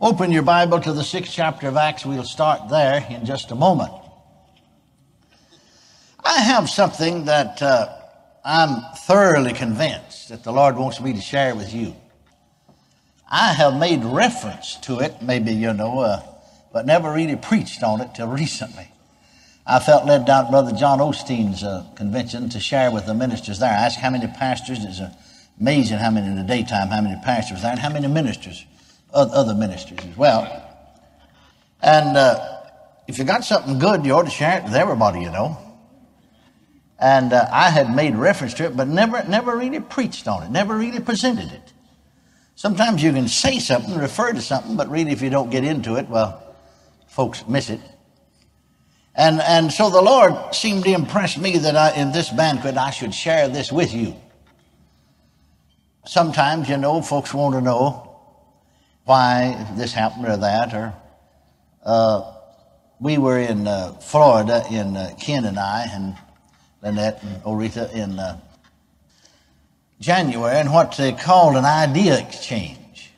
[0.00, 2.06] Open your Bible to the sixth chapter of Acts.
[2.06, 3.90] We'll start there in just a moment.
[6.24, 7.88] I have something that uh,
[8.44, 11.96] I'm thoroughly convinced that the Lord wants me to share with you.
[13.28, 16.22] I have made reference to it, maybe you know, uh,
[16.72, 18.86] but never really preached on it till recently.
[19.66, 23.72] I felt led down Brother John Osteen's uh, convention to share with the ministers there.
[23.72, 24.78] I asked how many pastors.
[24.84, 25.00] It's
[25.60, 28.64] amazing how many in the daytime, how many pastors there, and how many ministers,
[29.12, 30.64] other ministers as well.
[31.80, 32.60] And uh,
[33.06, 35.56] if you got something good, you ought to share it with everybody, you know.
[36.98, 40.50] And uh, I had made reference to it, but never, never really preached on it,
[40.50, 41.72] never really presented it.
[42.56, 45.94] Sometimes you can say something, refer to something, but really, if you don't get into
[45.94, 46.56] it, well,
[47.06, 47.80] folks miss it.
[49.14, 52.90] And, and so the Lord seemed to impress me that I, in this banquet I
[52.90, 54.16] should share this with you.
[56.04, 58.07] Sometimes, you know, folks want to know
[59.08, 60.74] why this happened or that.
[60.74, 60.94] Or
[61.82, 62.34] uh,
[63.00, 66.16] we were in uh, Florida, in uh, Ken and I, and
[66.82, 68.38] Lynette and Oretha in uh,
[69.98, 73.10] January, and what they called an idea exchange.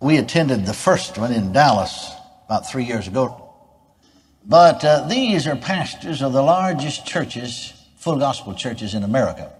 [0.00, 2.12] We attended the first one in Dallas
[2.44, 3.42] about three years ago.
[4.44, 9.52] But uh, these are pastors of the largest churches, full gospel churches in America.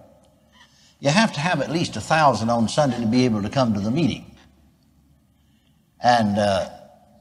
[1.01, 3.73] You have to have at least a thousand on Sunday to be able to come
[3.73, 4.26] to the meeting.
[6.01, 6.69] And uh,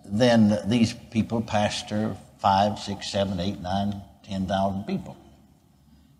[0.04, 5.16] then these people pastor five, six, seven, eight, nine, ten thousand people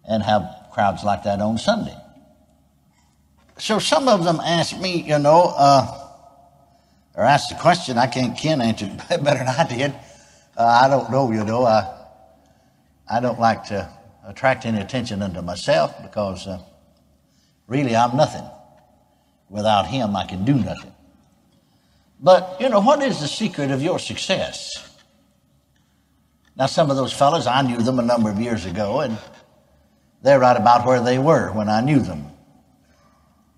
[0.09, 1.97] and have crowds like that on Sunday.
[3.59, 6.07] So some of them ask me, you know, uh,
[7.15, 7.97] or ask the question.
[7.97, 9.95] I can't, Ken answer it better than I did.
[10.57, 11.65] Uh, I don't know, you know.
[11.65, 11.93] I,
[13.11, 13.91] I don't like to
[14.27, 16.61] attract any attention unto myself because uh,
[17.67, 18.45] really I'm nothing.
[19.49, 20.93] Without him, I can do nothing.
[22.21, 24.83] But, you know, what is the secret of your success?
[26.57, 29.19] Now, some of those fellows, I knew them a number of years ago, and
[30.23, 32.31] they're right about where they were when I knew them.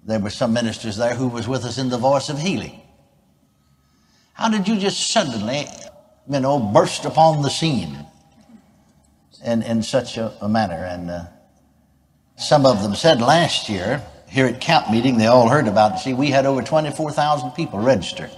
[0.04, 2.80] There were some ministers there who was with us in the voice of healing.
[4.34, 5.66] How did you just suddenly
[6.28, 8.06] you know, burst upon the scene
[9.44, 10.84] in, in such a, a manner.
[10.84, 11.24] And uh,
[12.36, 15.98] some of them said last year, here at camp meeting, they all heard about it.
[16.00, 18.30] See, we had over 24,000 people registered.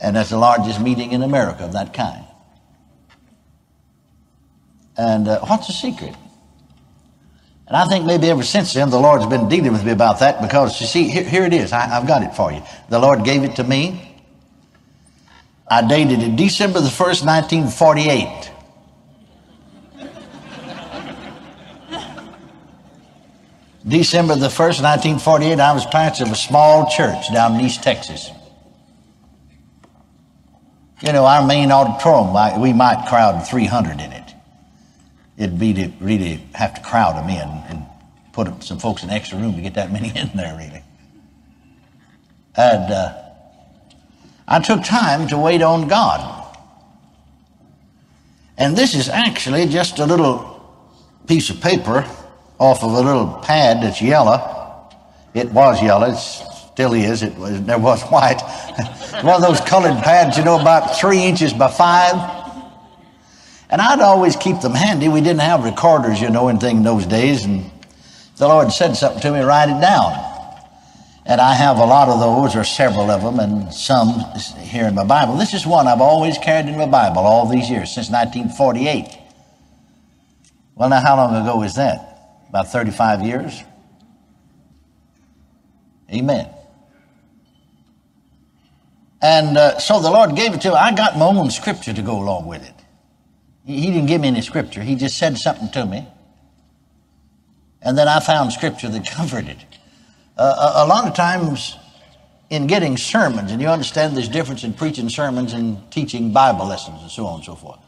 [0.00, 2.24] And that's the largest meeting in America of that kind.
[4.96, 6.14] And uh, what's the secret?
[7.68, 10.40] And I think maybe ever since then, the Lord's been dealing with me about that
[10.40, 11.72] because, you see, here, here it is.
[11.72, 12.62] I, I've got it for you.
[12.88, 14.22] The Lord gave it to me.
[15.70, 18.52] I dated it December the 1st, 1948.
[23.86, 28.30] December the 1st, 1948, I was pastor of a small church down in East Texas.
[31.00, 34.34] You know, our main auditorium, we might crowd 300 in it.
[35.36, 37.86] It'd be to really have to crowd them in and
[38.32, 40.82] put some folks in extra room to get that many in there, really.
[42.56, 43.24] And, uh,
[44.50, 46.46] I took time to wait on God.
[48.56, 50.56] And this is actually just a little
[51.26, 52.08] piece of paper
[52.58, 54.88] off of a little pad that's yellow.
[55.34, 56.06] It was yellow.
[56.06, 56.16] It
[56.78, 57.24] still he is.
[57.24, 58.40] It was, there was white.
[59.24, 62.14] One of those colored pads, you know, about three inches by five.
[63.68, 65.08] And I'd always keep them handy.
[65.08, 67.44] We didn't have recorders, you know, anything in those days.
[67.44, 67.68] And
[68.36, 70.24] the Lord said something to me, write it down.
[71.26, 74.14] And I have a lot of those, or several of them, and some
[74.60, 75.36] here in my Bible.
[75.36, 79.18] This is one I've always carried in my Bible all these years, since 1948.
[80.76, 82.44] Well, now, how long ago is that?
[82.50, 83.64] About 35 years?
[86.14, 86.54] Amen.
[89.20, 90.74] And uh, so the Lord gave it to me.
[90.74, 92.74] I got my own scripture to go along with it.
[93.64, 96.06] He, he didn't give me any scripture, He just said something to me.
[97.82, 99.58] And then I found scripture that comforted
[100.36, 101.76] uh, a lot of times
[102.50, 107.02] in getting sermons, and you understand there's difference in preaching sermons and teaching Bible lessons
[107.02, 107.78] and so on and so forth.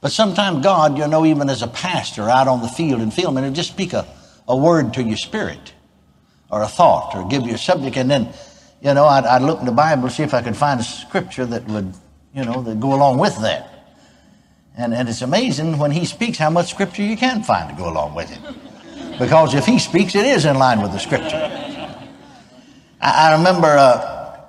[0.00, 3.36] But sometimes God, you know, even as a pastor out on the field and film,
[3.36, 4.06] and just speak a,
[4.46, 5.72] a word to your spirit
[6.50, 7.96] or a thought or give you a subject.
[7.96, 8.32] And then,
[8.80, 10.84] you know, I'd, I'd look in the Bible, to see if I could find a
[10.84, 11.94] scripture that would,
[12.34, 13.72] you know, that go along with that.
[14.76, 17.90] And, and it's amazing when he speaks how much scripture you can find to go
[17.90, 19.18] along with it.
[19.18, 21.50] Because if he speaks, it is in line with the scripture.
[23.00, 24.40] I, I remember uh,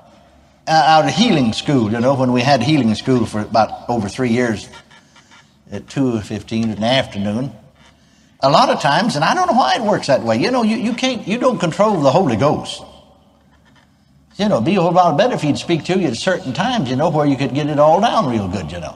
[0.68, 4.32] out of healing school, you know, when we had healing school for about over three
[4.32, 4.68] years
[5.72, 7.52] at 2.15 in the afternoon.
[8.42, 10.64] A lot of times, and I don't know why it works that way, you know,
[10.64, 12.84] you, you can't, you don't control the Holy Ghost.
[14.38, 16.90] You know, be a whole lot better if he'd speak to you at certain times,
[16.90, 18.96] you know, where you could get it all down real good, you know.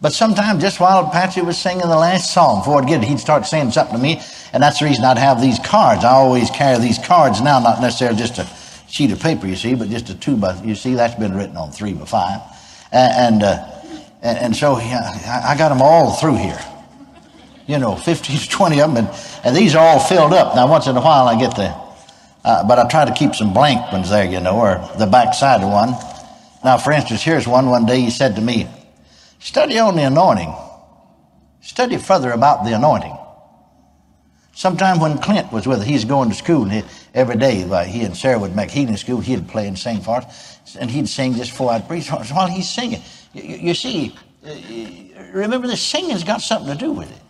[0.00, 3.20] But sometimes, just while Patsy was singing the last song, before it get, it, he'd
[3.20, 4.22] start saying something to me,
[4.52, 6.04] and that's the reason I'd have these cards.
[6.04, 8.48] I always carry these cards now, not necessarily just a
[8.88, 11.56] sheet of paper, you see, but just a two by, you see, that's been written
[11.56, 12.40] on three by five.
[12.92, 13.66] And, uh,
[14.22, 16.58] and, and, so yeah, I got them all through here.
[17.66, 20.54] You know, 15 to 20 of them, and, and these are all filled up.
[20.54, 21.74] Now, once in a while I get the,
[22.44, 25.34] uh, but I try to keep some blank ones there, you know, or the back
[25.34, 25.90] side of one.
[26.64, 27.70] Now, for instance, here's one.
[27.70, 28.68] One day he said to me,
[29.38, 30.54] study on the anointing.
[31.60, 33.16] Study further about the anointing.
[34.54, 36.82] Sometime when Clint was with us, he's going to school he,
[37.14, 37.64] every day.
[37.64, 39.20] Like he and Sarah would make healing school.
[39.20, 42.08] He'd play and sing for us, and he'd sing just before I'd preach.
[42.08, 43.02] While he's singing,
[43.32, 44.14] you, you see,
[44.46, 44.54] uh,
[45.32, 47.22] remember the singing's got something to do with it.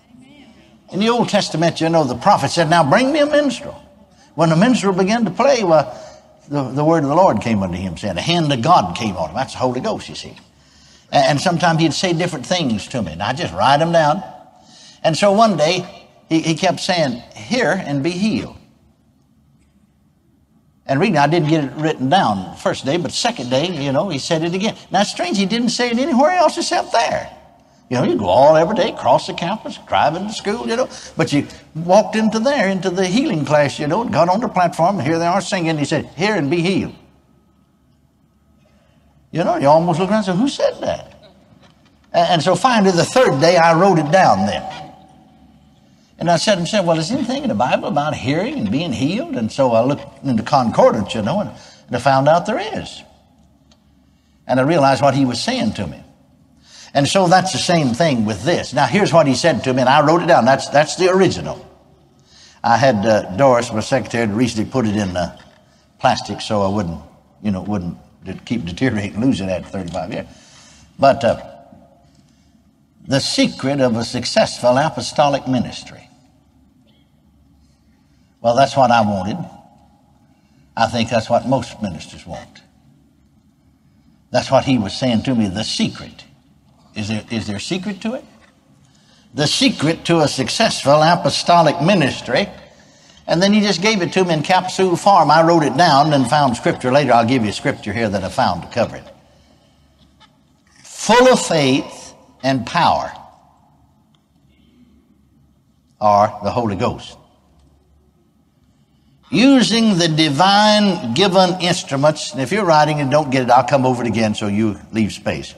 [0.92, 3.80] In the Old Testament, you know, the prophet said, "Now bring me a minstrel."
[4.34, 5.96] When the minstrel began to play, well,
[6.48, 9.16] the, the word of the Lord came unto him, saying, "The hand of God came
[9.16, 10.36] on him." That's the Holy Ghost, you see.
[11.12, 14.22] And, and sometimes he'd say different things to me, and I just write them down.
[15.02, 18.56] And so one day he, he kept saying, Hear and be healed.
[20.86, 24.08] And reading, I didn't get it written down first day, but second day, you know,
[24.08, 24.76] he said it again.
[24.90, 27.30] Now, it's strange, he didn't say it anywhere else except there.
[27.90, 30.88] You know, you go all every day, cross the campus, driving to school, you know.
[31.16, 34.48] But you walked into there, into the healing class, you know, and got on the
[34.48, 35.76] platform, and here they are singing.
[35.76, 36.94] He said, Hear and be healed.
[39.32, 41.10] You know, you almost look around and say, Who said that?
[42.12, 44.62] And so finally, the third day, I wrote it down then.
[46.18, 48.92] And I said to himself, well, is anything in the Bible about hearing and being
[48.92, 49.36] healed?
[49.36, 51.50] And so I looked into concordance, you know, and
[51.90, 53.02] I found out there is.
[54.46, 56.02] And I realized what he was saying to me.
[56.94, 58.72] And so that's the same thing with this.
[58.72, 60.44] Now, here's what he said to me, and I wrote it down.
[60.44, 61.66] That's, that's the original.
[62.62, 65.38] I had uh, Doris, my secretary, recently put it in uh,
[65.98, 67.00] plastic so I wouldn't,
[67.42, 67.96] you know, wouldn't
[68.44, 70.26] keep deteriorating, lose it after 35 years.
[70.98, 71.40] But uh,
[73.06, 76.10] the secret of a successful apostolic ministry
[78.40, 79.36] well, that's what I wanted.
[80.76, 82.62] I think that's what most ministers want.
[84.30, 86.24] That's what he was saying to me, the secret.
[86.94, 88.24] Is there, is there a secret to it?
[89.34, 92.48] The secret to a successful apostolic ministry.
[93.26, 95.30] And then he just gave it to me in capsule form.
[95.30, 97.12] I wrote it down and found scripture later.
[97.12, 99.04] I'll give you scripture here that I found to cover it.
[100.82, 103.12] Full of faith and power
[106.00, 107.16] are the Holy Ghost
[109.30, 112.32] using the divine given instruments.
[112.32, 114.78] And if you're writing and don't get it, I'll come over it again so you
[114.92, 115.54] leave space.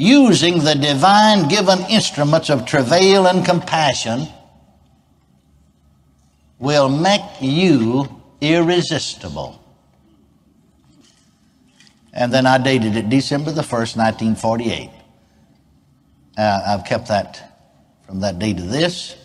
[0.00, 4.28] Using the divine given instruments of travail and compassion
[6.60, 8.06] will make you
[8.40, 9.60] irresistible.
[12.12, 14.90] And then I dated it December the 1st, 1948.
[16.36, 17.66] Uh, I've kept that
[18.06, 19.16] from that day to this.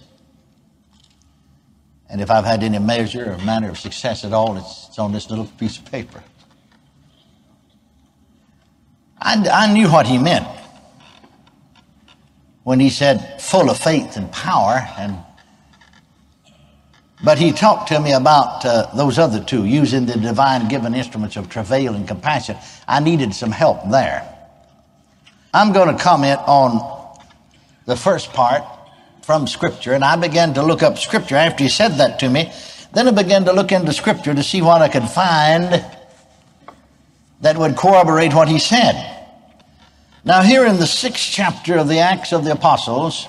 [2.09, 5.11] And if I've had any measure or manner of success at all, it's, it's on
[5.11, 6.23] this little piece of paper.
[9.19, 10.47] I, I knew what he meant
[12.63, 15.17] when he said full of faith and power and
[17.23, 21.37] but he talked to me about uh, those other two, using the divine given instruments
[21.37, 22.57] of travail and compassion.
[22.85, 24.27] I needed some help there.
[25.53, 27.17] I'm going to comment on
[27.85, 28.63] the first part
[29.21, 32.51] from Scripture, and I began to look up Scripture after he said that to me.
[32.93, 35.85] Then I began to look into Scripture to see what I could find
[37.39, 39.12] that would corroborate what he said.
[40.25, 43.27] Now, here in the sixth chapter of the Acts of the Apostles,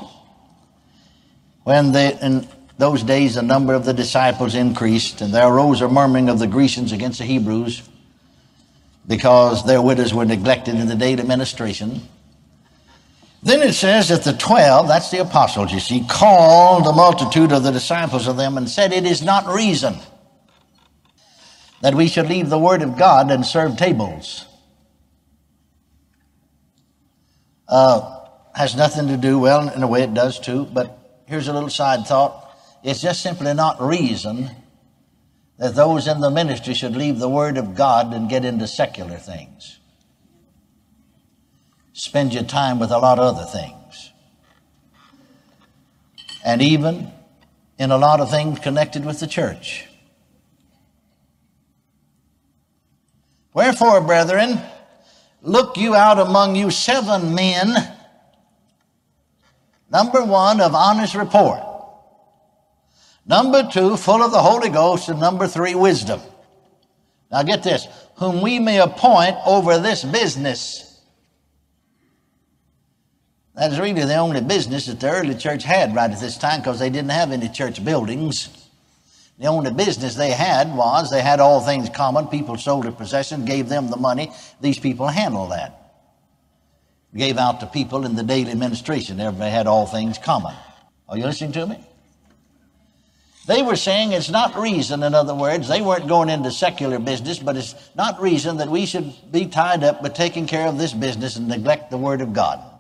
[1.65, 2.47] when they, in
[2.79, 6.47] those days the number of the disciples increased, and there arose a murmuring of the
[6.47, 7.83] Grecians against the Hebrews
[9.09, 12.03] because their widows were neglected in the day of administration.
[13.43, 17.65] Then it says that the twelve, that's the apostles, you see, called the multitude of
[17.65, 19.97] the disciples of them and said, It is not reason
[21.83, 24.47] that we should leave the word of God and serve tables.
[27.75, 31.53] Uh, has nothing to do, well, in a way it does too, but here's a
[31.53, 32.57] little side thought.
[32.85, 34.51] It's just simply not reason
[35.59, 39.17] that those in the ministry should leave the word of God and get into secular
[39.17, 39.81] things
[41.95, 44.13] spend your time with a lot of other things.
[46.45, 47.11] And even
[47.79, 49.87] in a lot of things connected with the church.
[53.55, 54.61] Wherefore, brethren,
[55.45, 57.75] look you out among you seven men,
[59.91, 61.61] number one, of honest report,
[63.27, 66.21] number two, full of the Holy Ghost, and number three, wisdom.
[67.31, 67.87] Now get this
[68.17, 71.01] whom we may appoint over this business.
[73.55, 76.61] That is really the only business that the early church had right at this time
[76.61, 78.64] because they didn't have any church buildings.
[79.39, 82.29] The only business they had was they had all things common.
[82.29, 84.31] People sold their possessions, gave them the money.
[84.61, 85.81] These people handled that.
[87.17, 89.21] Gave out to people in the daily administration.
[89.21, 90.55] Everybody had all things common.
[91.09, 91.85] Are you listening to me?
[93.47, 97.39] They were saying it's not reason, in other words, they weren't going into secular business,
[97.39, 100.95] but it's not reason that we should be tied up with taking care of this
[100.95, 102.74] business and neglect the Word of God.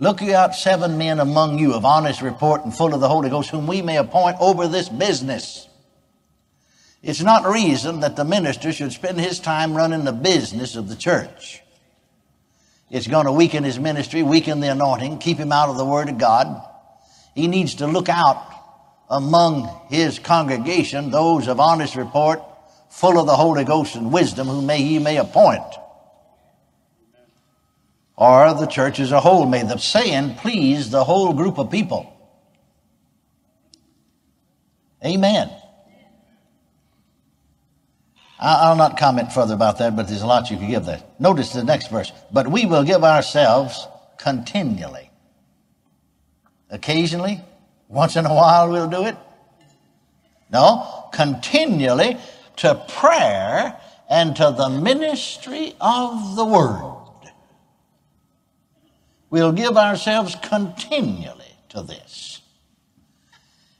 [0.00, 3.30] Look you out seven men among you of honest report and full of the Holy
[3.30, 5.68] Ghost, whom we may appoint over this business.
[7.02, 10.96] It's not reason that the minister should spend his time running the business of the
[10.96, 11.60] church.
[12.90, 16.08] It's going to weaken his ministry, weaken the anointing, keep him out of the Word
[16.08, 16.62] of God.
[17.34, 18.50] He needs to look out
[19.10, 22.42] among his congregation those of honest report,
[22.90, 25.62] full of the Holy Ghost and wisdom, whom may he may appoint.
[28.16, 29.46] Or the church as a whole.
[29.46, 32.10] May the saying please the whole group of people.
[35.04, 35.50] Amen.
[38.38, 41.02] I'll not comment further about that, but there's a lot you could give there.
[41.18, 42.12] Notice the next verse.
[42.32, 43.86] But we will give ourselves
[44.18, 45.10] continually.
[46.70, 47.40] Occasionally,
[47.88, 49.16] once in a while we'll do it.
[50.50, 52.16] No, continually
[52.56, 53.76] to prayer
[54.08, 57.03] and to the ministry of the word.
[59.34, 62.40] We'll give ourselves continually to this.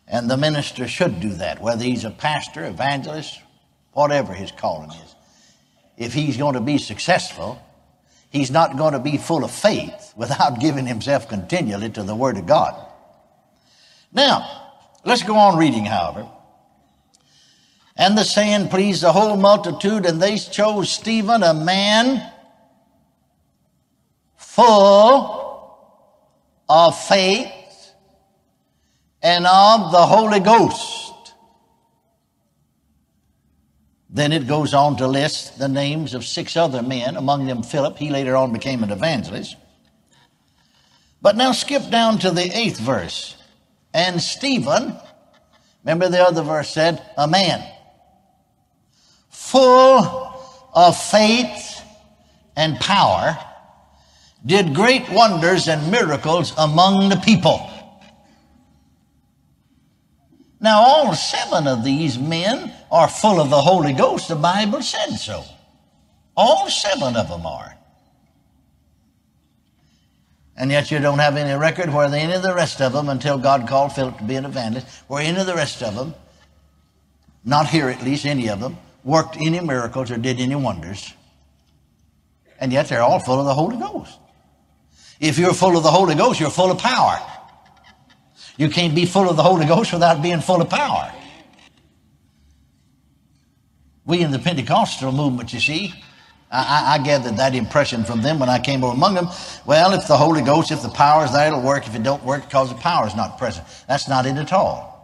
[0.08, 3.38] And the minister should do that, whether he's a pastor, evangelist,
[3.92, 5.14] whatever his calling is.
[5.96, 7.62] If he's going to be successful,
[8.30, 12.36] he's not going to be full of faith without giving himself continually to the Word
[12.36, 12.74] of God.
[14.12, 14.72] Now,
[15.04, 16.28] let's go on reading, however.
[17.96, 22.28] And the saying pleased the whole multitude, and they chose Stephen, a man
[24.36, 25.43] full
[26.68, 27.50] of faith
[29.22, 31.32] and of the Holy Ghost.
[34.10, 37.98] Then it goes on to list the names of six other men, among them Philip.
[37.98, 39.56] He later on became an evangelist.
[41.20, 43.34] But now skip down to the eighth verse.
[43.92, 44.96] And Stephen,
[45.82, 47.64] remember the other verse said, a man,
[49.30, 50.32] full
[50.74, 51.80] of faith
[52.56, 53.38] and power,
[54.46, 57.70] did great wonders and miracles among the people.
[60.60, 64.28] Now, all seven of these men are full of the Holy Ghost.
[64.28, 65.44] The Bible said so.
[66.36, 67.76] All seven of them are.
[70.56, 73.38] And yet you don't have any record where any of the rest of them, until
[73.38, 76.14] God called Philip to be an evangelist, where any of the rest of them,
[77.44, 81.12] not here at least, any of them, worked any miracles or did any wonders.
[82.58, 84.18] And yet they're all full of the Holy Ghost.
[85.20, 87.18] If you're full of the Holy Ghost, you're full of power.
[88.56, 91.12] You can't be full of the Holy Ghost without being full of power.
[94.04, 95.94] We in the Pentecostal movement, you see,
[96.50, 99.28] I, I, gathered that impression from them when I came over among them.
[99.66, 101.86] Well, if the Holy Ghost, if the power is there, it'll work.
[101.88, 103.66] If it don't work, because the power is not present.
[103.88, 104.94] That's not it at all.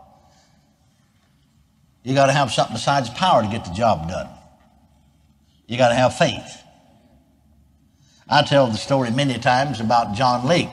[2.05, 4.29] You got to have something besides power to get the job done.
[5.67, 6.63] You got to have faith.
[8.31, 10.69] I tell the story many times about John Lake.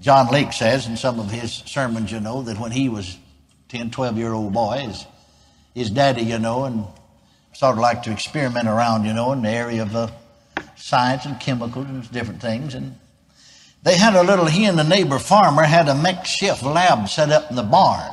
[0.00, 3.18] John Lake says in some of his sermons, you know, that when he was
[3.68, 5.04] 10, 12 year old boy, his,
[5.74, 6.84] his daddy, you know, and
[7.52, 10.08] sort of like to experiment around, you know, in the area of uh,
[10.76, 12.74] science and chemicals and different things.
[12.74, 12.94] And
[13.82, 17.50] they had a little, he and the neighbor farmer had a makeshift lab set up
[17.50, 18.12] in the barn.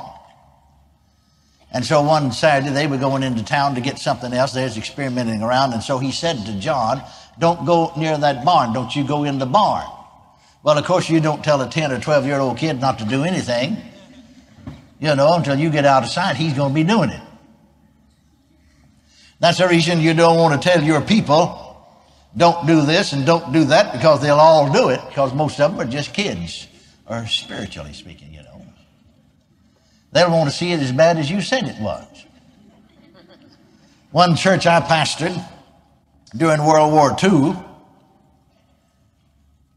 [1.72, 4.52] And so one Saturday they were going into town to get something else.
[4.52, 5.72] They was experimenting around.
[5.72, 7.02] And so he said to John,
[7.38, 8.72] don't go near that barn.
[8.72, 9.86] Don't you go in the barn.
[10.62, 13.04] Well, of course, you don't tell a 10 or 12 year old kid not to
[13.04, 13.76] do anything,
[14.98, 16.36] you know, until you get out of sight.
[16.36, 17.20] He's going to be doing it.
[19.38, 21.62] That's the reason you don't want to tell your people,
[22.36, 25.72] don't do this and don't do that, because they'll all do it, because most of
[25.72, 26.66] them are just kids,
[27.06, 28.64] or spiritually speaking, you know.
[30.12, 32.06] They'll want to see it as bad as you said it was.
[34.10, 35.46] One church I pastored
[36.36, 37.56] during World War II,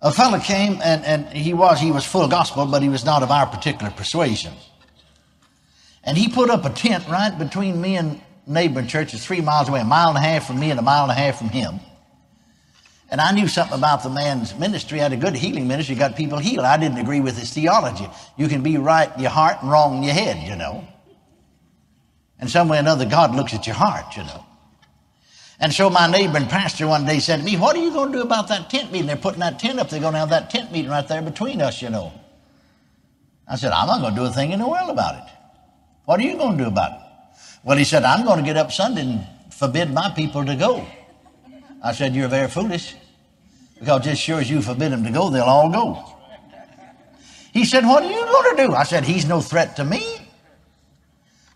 [0.02, 3.24] a fellow came and, and he was he was full gospel, but he was not
[3.24, 4.54] of our particular persuasion.
[6.04, 9.82] And he put up a tent right between me and neighboring churches, three miles away,
[9.82, 11.80] a mile and a half from me and a mile and a half from him.
[13.12, 15.00] And I knew something about the man's ministry.
[15.00, 16.66] He had a good healing ministry, got people healed.
[16.66, 18.08] I didn't agree with his theology.
[18.38, 20.88] You can be right in your heart and wrong in your head, you know.
[22.40, 24.46] And some way or another, God looks at your heart, you know.
[25.62, 28.12] And so my neighbor and pastor one day said to me, What are you going
[28.12, 29.08] to do about that tent meeting?
[29.08, 29.90] They're putting that tent up.
[29.90, 32.14] They're going to have that tent meeting right there between us, you know.
[33.48, 35.34] I said, I'm not going to do a thing in the world about it.
[36.06, 37.00] What are you going to do about it?
[37.64, 40.86] Well, he said, I'm going to get up Sunday and forbid my people to go.
[41.84, 42.96] I said, You're very foolish.
[43.80, 46.16] Because just sure as you forbid them to go, they'll all go.
[47.52, 48.74] He said, What are you going to do?
[48.76, 50.30] I said, He's no threat to me.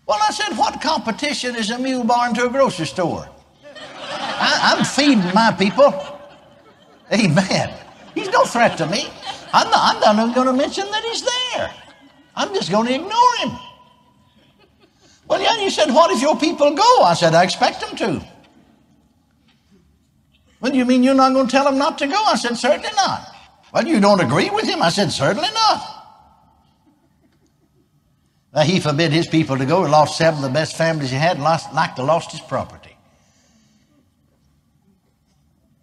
[0.06, 3.30] Well, I said, What competition is a mule barn to a grocery store?
[4.44, 5.92] I, am feeding my people.
[7.12, 7.74] Amen.
[8.14, 9.08] He's no threat to me.
[9.52, 11.74] I'm not, I'm not even going to mention that he's there.
[12.36, 13.50] I'm just going to ignore him.
[15.28, 17.02] Well, yeah, you said, What if your people go?
[17.02, 18.28] I said, I expect them to.
[20.60, 22.22] Well, you mean you're not going to tell them not to go?
[22.24, 23.28] I said, Certainly not.
[23.72, 24.82] Well, you don't agree with him?
[24.82, 25.90] I said, Certainly not.
[28.54, 29.84] Now, he forbid his people to go.
[29.84, 32.83] He lost seven of the best families he had, lost, like to lost his property.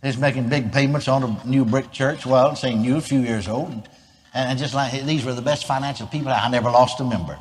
[0.03, 2.25] He's making big payments on a new brick church.
[2.25, 3.69] Well, saying new, a few years old.
[3.69, 3.87] And,
[4.33, 6.31] and just like these were the best financial people.
[6.31, 7.37] I never lost a member.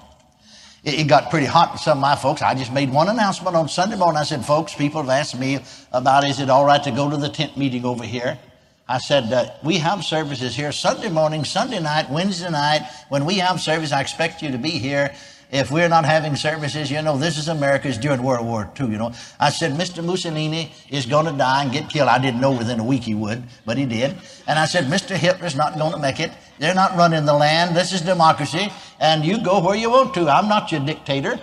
[0.84, 2.42] It, it got pretty hot with some of my folks.
[2.42, 4.18] I just made one announcement on Sunday morning.
[4.18, 5.60] I said, folks, people have asked me
[5.92, 8.38] about is it all right to go to the tent meeting over here?
[8.86, 12.90] I said, uh, we have services here Sunday morning, Sunday night, Wednesday night.
[13.08, 15.14] When we have service, I expect you to be here
[15.52, 18.98] if we're not having services, you know, this is America's during World War II, you
[18.98, 19.12] know.
[19.38, 20.04] I said, Mr.
[20.04, 22.08] Mussolini is going to die and get killed.
[22.08, 24.16] I didn't know within a week he would, but he did.
[24.46, 25.16] And I said, Mr.
[25.16, 26.30] Hitler's not going to make it.
[26.58, 27.74] They're not running the land.
[27.74, 28.70] This is democracy.
[29.00, 30.28] And you go where you want to.
[30.28, 31.40] I'm not your dictator.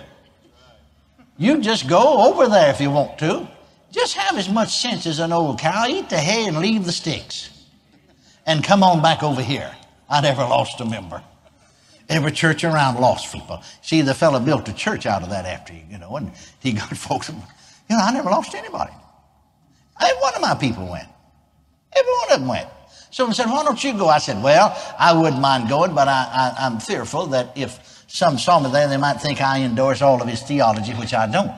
[1.36, 3.48] You just go over there if you want to.
[3.90, 5.86] Just have as much sense as an old cow.
[5.86, 7.50] Eat the hay and leave the sticks.
[8.46, 9.74] And come on back over here.
[10.08, 11.22] I never lost a member.
[12.08, 13.62] Every church around lost people.
[13.82, 16.72] See, the fellow built a church out of that after you, you know, and he
[16.80, 17.28] got folks.
[17.28, 17.34] You
[17.90, 18.92] know, I never lost anybody.
[20.00, 21.08] Every one of my people went.
[21.94, 22.68] Every one of them went.
[23.10, 24.08] Someone said, why don't you go?
[24.08, 28.38] I said, well, I wouldn't mind going, but I, I, I'm fearful that if some
[28.38, 31.52] saw me there, they might think I endorse all of his theology, which I don't.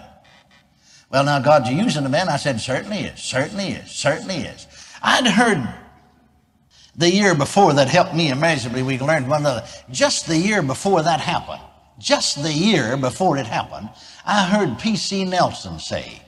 [1.11, 2.29] Well, now God's using the man.
[2.29, 4.67] I said, certainly is, certainly is, certainly is.
[5.03, 5.69] I'd heard
[7.01, 8.83] the year before that helped me immeasurably.
[8.83, 9.67] We learned one another.
[9.91, 11.63] just the year before that happened,
[11.99, 13.89] just the year before it happened,
[14.27, 15.25] I heard P.C.
[15.25, 16.21] Nelson say,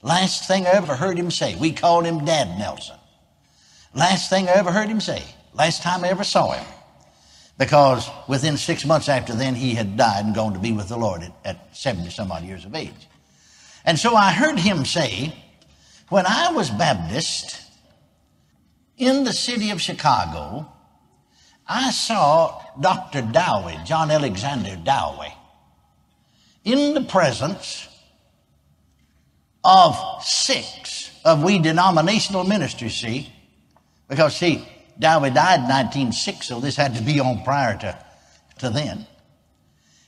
[0.00, 2.96] last thing I ever heard him say, we called him Dad Nelson.
[3.94, 6.66] Last thing I ever heard him say, last time I ever saw him.
[7.58, 10.96] Because within six months after then, he had died and gone to be with the
[10.96, 13.08] Lord at, at 70 some odd years of age.
[13.84, 15.34] And so I heard him say,
[16.08, 17.63] when I was Baptist,
[18.96, 20.70] in the city of Chicago,
[21.66, 23.22] I saw Dr.
[23.22, 25.34] Dowie, John Alexander Dowie,
[26.64, 27.88] in the presence
[29.62, 33.32] of six of we denominational ministers, see,
[34.08, 34.66] because see,
[34.98, 37.98] Dowie died in 1906, so this had to be on prior to,
[38.58, 39.06] to then.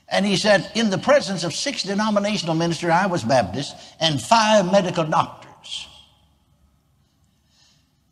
[0.09, 4.71] And he said, in the presence of six denominational ministers, I was Baptist, and five
[4.71, 5.46] medical doctors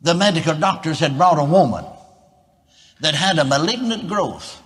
[0.05, 1.83] the medical doctors had brought a woman
[2.99, 4.61] that had a malignant growth.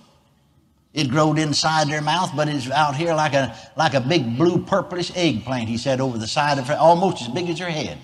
[0.92, 4.62] It growed inside their mouth, but it's out here like a, like a big blue
[4.66, 7.96] purplish eggplant, he said, over the side of her, almost as big as her head.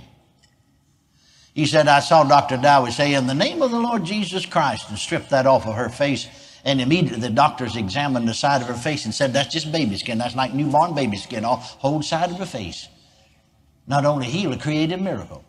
[1.53, 2.57] He said, I saw Dr.
[2.57, 5.75] Dowie say, in the name of the Lord Jesus Christ, and stripped that off of
[5.75, 6.29] her face.
[6.65, 9.99] And immediately the doctors examined the side of her face and said, that's just baby
[9.99, 10.17] skin.
[10.17, 12.89] That's like newborn baby skin, all whole side of her face.
[13.87, 15.45] Not only healed, a created miracle.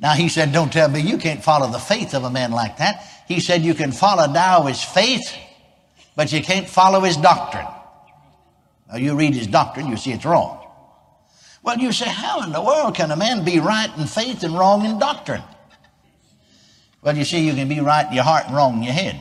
[0.00, 2.78] Now he said, don't tell me you can't follow the faith of a man like
[2.78, 3.04] that.
[3.26, 5.34] He said, you can follow Dowie's faith,
[6.14, 7.66] but you can't follow his doctrine.
[8.88, 10.62] Now you read his doctrine, you see it's wrong.
[11.62, 14.56] Well, you say, how in the world can a man be right in faith and
[14.56, 15.42] wrong in doctrine?
[17.02, 19.18] Well, you see, you can be right in your heart and wrong in your head.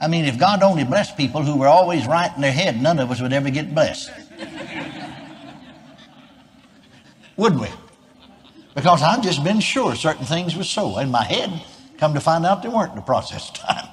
[0.00, 2.98] I mean, if God only blessed people who were always right in their head, none
[2.98, 4.10] of us would ever get blessed.
[7.36, 7.68] would we?
[8.80, 10.96] Because I've just been sure certain things were so.
[11.00, 11.50] In my head,
[11.98, 13.86] come to find out they weren't in the process time.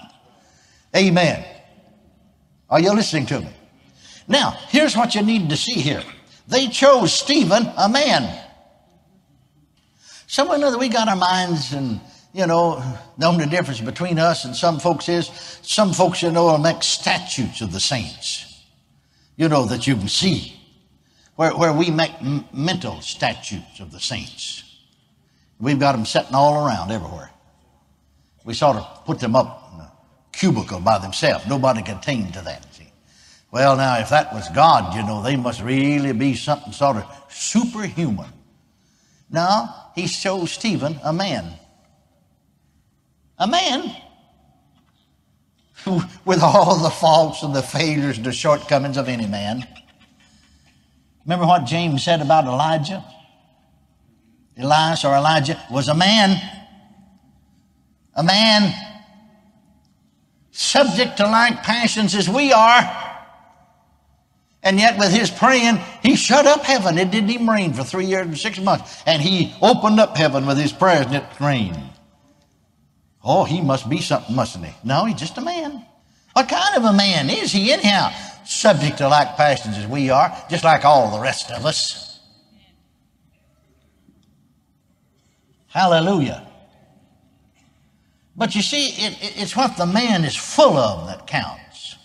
[0.95, 1.45] Amen.
[2.69, 3.49] Are you listening to me?
[4.29, 6.01] Now, here's what you need to see here.
[6.47, 8.41] They chose Stephen, a man.
[10.25, 11.99] Someone know that we got our minds and,
[12.31, 12.81] you know,
[13.17, 15.27] the only difference between us and some folks is
[15.63, 18.63] some folks, you know, will make statues of the saints,
[19.35, 20.57] you know, that you can see,
[21.35, 22.13] where, where we make
[22.53, 24.63] mental statues of the saints.
[25.59, 27.31] We've got them sitting all around everywhere.
[28.45, 29.91] We sort of put them up in a
[30.31, 31.47] cubicle by themselves.
[31.47, 32.73] Nobody can attain to that.
[32.73, 32.87] See?
[33.51, 37.05] Well, now, if that was God, you know, they must really be something sort of
[37.29, 38.31] superhuman.
[39.29, 41.53] Now, he shows Stephen, a man.
[43.39, 43.95] A man
[45.83, 49.67] who, with all the faults and the failures and the shortcomings of any man.
[51.25, 53.03] Remember what James said about Elijah?
[54.59, 56.41] Elias or Elijah was a man.
[58.15, 58.73] A man
[60.51, 63.03] subject to like passions as we are.
[64.63, 66.97] And yet, with his praying, he shut up heaven.
[66.97, 69.01] It didn't even rain for three years and six months.
[69.05, 71.77] And he opened up heaven with his prayers and it rained.
[73.23, 74.73] Oh, he must be something, mustn't he?
[74.83, 75.85] No, he's just a man.
[76.33, 78.11] What kind of a man is he, anyhow?
[78.45, 82.06] Subject to like passions as we are, just like all the rest of us.
[85.77, 86.43] Hallelujah.
[88.35, 91.97] But you see, it, it, it's what the man is full of that counts.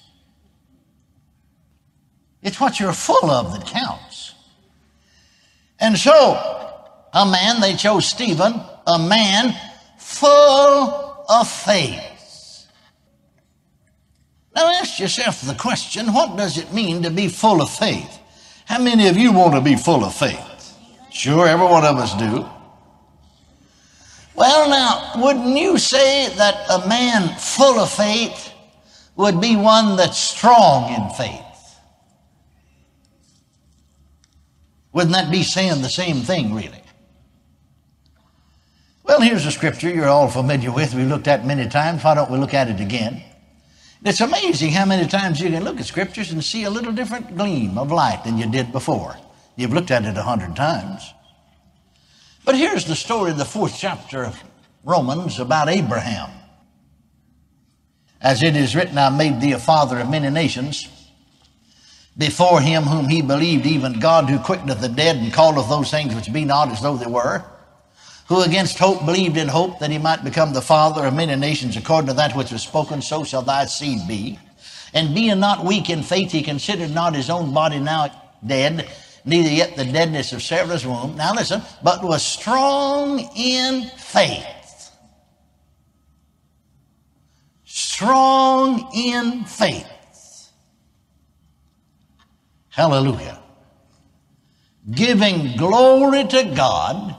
[2.42, 4.34] It's what you're full of that counts.
[5.80, 6.34] And so,
[7.14, 9.54] a man, they chose Stephen, a man
[9.96, 12.66] full of faith.
[14.54, 18.18] Now ask yourself the question what does it mean to be full of faith?
[18.66, 20.76] How many of you want to be full of faith?
[21.10, 22.46] Sure, every one of us do.
[24.34, 28.52] Well, now, wouldn't you say that a man full of faith
[29.16, 31.40] would be one that's strong in faith?
[34.92, 36.82] Wouldn't that be saying the same thing, really?
[39.04, 40.94] Well, here's a scripture you're all familiar with.
[40.94, 42.04] We've looked at many times.
[42.04, 43.22] Why don't we look at it again?
[44.04, 47.36] It's amazing how many times you can look at scriptures and see a little different
[47.36, 49.16] gleam of light than you did before.
[49.56, 51.12] You've looked at it a hundred times.
[52.44, 54.42] But here's the story of the fourth chapter of
[54.84, 56.30] Romans about Abraham.
[58.20, 60.88] As it is written, I made thee a father of many nations.
[62.18, 66.14] Before him whom he believed, even God who quickeneth the dead and calleth those things
[66.14, 67.44] which be not as though they were,
[68.26, 71.76] who against hope believed in hope that he might become the father of many nations
[71.76, 74.38] according to that which was spoken, so shall thy seed be.
[74.92, 78.10] And being not weak in faith, he considered not his own body now
[78.44, 78.88] dead,
[79.24, 81.16] neither yet the deadness of Sarah's womb.
[81.16, 84.90] Now listen, but was strong in faith.
[87.64, 89.86] Strong in faith.
[92.68, 93.40] Hallelujah.
[94.90, 97.14] Giving glory to God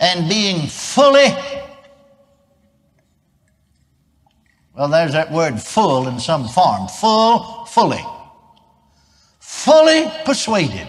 [0.00, 1.28] and being fully,
[4.74, 6.88] well, there's that word full in some form.
[6.88, 8.02] Full, fully.
[9.38, 10.88] Fully persuaded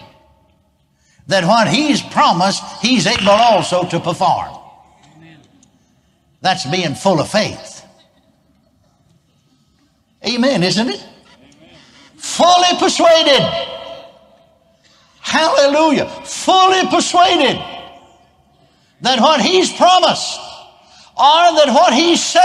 [1.26, 4.58] that what he's promised, he's able also to perform.
[6.40, 7.82] That's being full of faith.
[10.26, 11.06] Amen, isn't it?
[12.16, 13.40] Fully persuaded.
[15.20, 16.06] Hallelujah.
[16.24, 17.58] Fully persuaded
[19.00, 20.40] that what he's promised
[21.16, 22.42] or that what he said,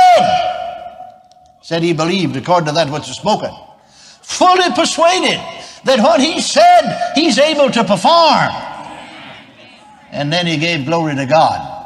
[1.61, 3.51] said he believed according to that which was spoken.
[4.21, 5.39] Fully persuaded
[5.85, 8.68] that what he said, he's able to perform.
[10.11, 11.79] And then he gave glory to God.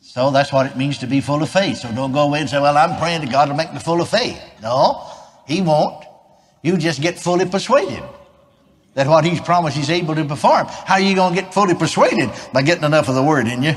[0.00, 1.78] So that's what it means to be full of faith.
[1.78, 4.00] So don't go away and say, well, I'm praying to God to make me full
[4.00, 4.42] of faith.
[4.60, 5.06] No,
[5.46, 6.04] he won't.
[6.62, 8.02] You just get fully persuaded
[8.94, 10.66] that what he's promised he's able to perform.
[10.66, 12.30] How are you going to get fully persuaded?
[12.52, 13.76] By getting enough of the word in you.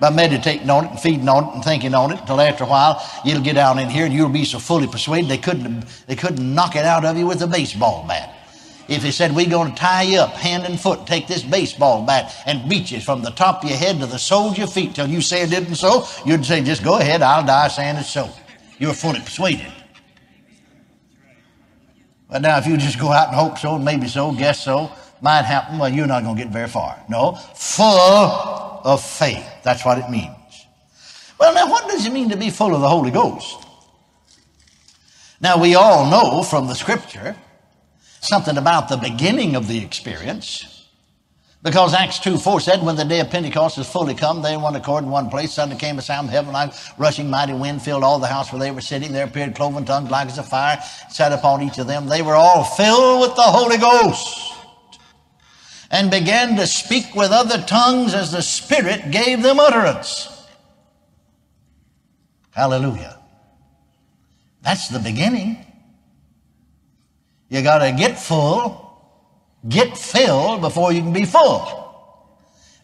[0.00, 2.66] By meditating on it and feeding on it and thinking on it until after a
[2.66, 6.16] while you'll get down in here and you'll be so fully persuaded they couldn't, they
[6.16, 8.37] couldn't knock it out of you with a baseball bat.
[8.88, 12.06] If he said, we're going to tie you up hand and foot, take this baseball
[12.06, 14.66] bat and beat you from the top of your head to the soles of your
[14.66, 17.96] feet till you say it didn't so, you'd say, just go ahead, I'll die saying
[17.96, 18.30] it's so.
[18.78, 19.70] You're fully persuaded.
[22.30, 25.42] But now if you just go out and hope so, maybe so, guess so, might
[25.42, 26.98] happen, well, you're not going to get very far.
[27.10, 27.84] No, full
[28.84, 29.46] of faith.
[29.64, 30.32] That's what it means.
[31.38, 33.64] Well, now, what does it mean to be full of the Holy Ghost?
[35.40, 37.36] Now, we all know from the scripture
[38.20, 40.78] something about the beginning of the experience.
[41.62, 44.62] Because Acts 2 4 said, when the day of Pentecost was fully come, they in
[44.62, 45.52] one accord in one place.
[45.52, 48.60] Suddenly came a sound from heaven like rushing mighty wind, filled all the house where
[48.60, 49.12] they were sitting.
[49.12, 52.06] There appeared cloven tongues like as a fire, sat upon each of them.
[52.06, 54.54] They were all filled with the Holy Ghost
[55.90, 60.28] and began to speak with other tongues as the Spirit gave them utterance.
[62.50, 63.18] Hallelujah.
[64.62, 65.64] That's the beginning.
[67.48, 68.88] You got to get full
[69.66, 71.84] Get filled before you can be full.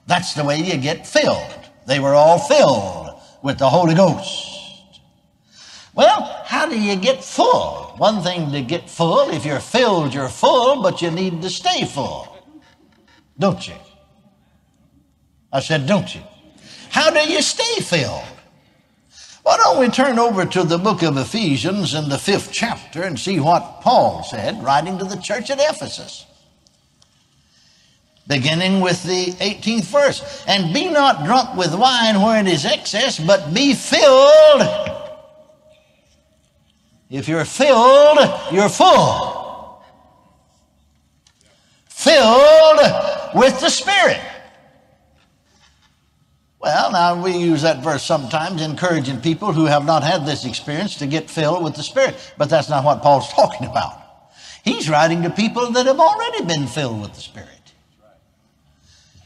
[0.07, 1.71] That's the way you get filled.
[1.87, 4.51] They were all filled with the Holy Ghost.
[5.95, 7.95] Well, how do you get full?
[7.99, 11.85] One thing to get full, if you're filled, you're full, but you need to stay
[11.85, 12.37] full.
[13.39, 13.75] Don't you?
[15.53, 16.23] I said, don't you?
[16.91, 18.25] How do you stay filled?
[19.45, 23.21] Why don't we turn over to the book of Ephesians in the fifth chapter and
[23.21, 26.25] see what Paul said, writing to the church at Ephesus?
[28.27, 30.45] Beginning with the 18th verse.
[30.49, 34.63] And be not drunk with wine wherein is excess, but be filled.
[37.11, 38.19] If you're filled,
[38.51, 39.85] you're full.
[41.91, 42.81] Filled
[43.35, 44.21] with the Spirit.
[46.65, 50.97] Well, now we use that verse sometimes, encouraging people who have not had this experience
[50.97, 52.17] to get filled with the Spirit.
[52.39, 54.01] But that's not what Paul's talking about.
[54.65, 57.51] He's writing to people that have already been filled with the Spirit.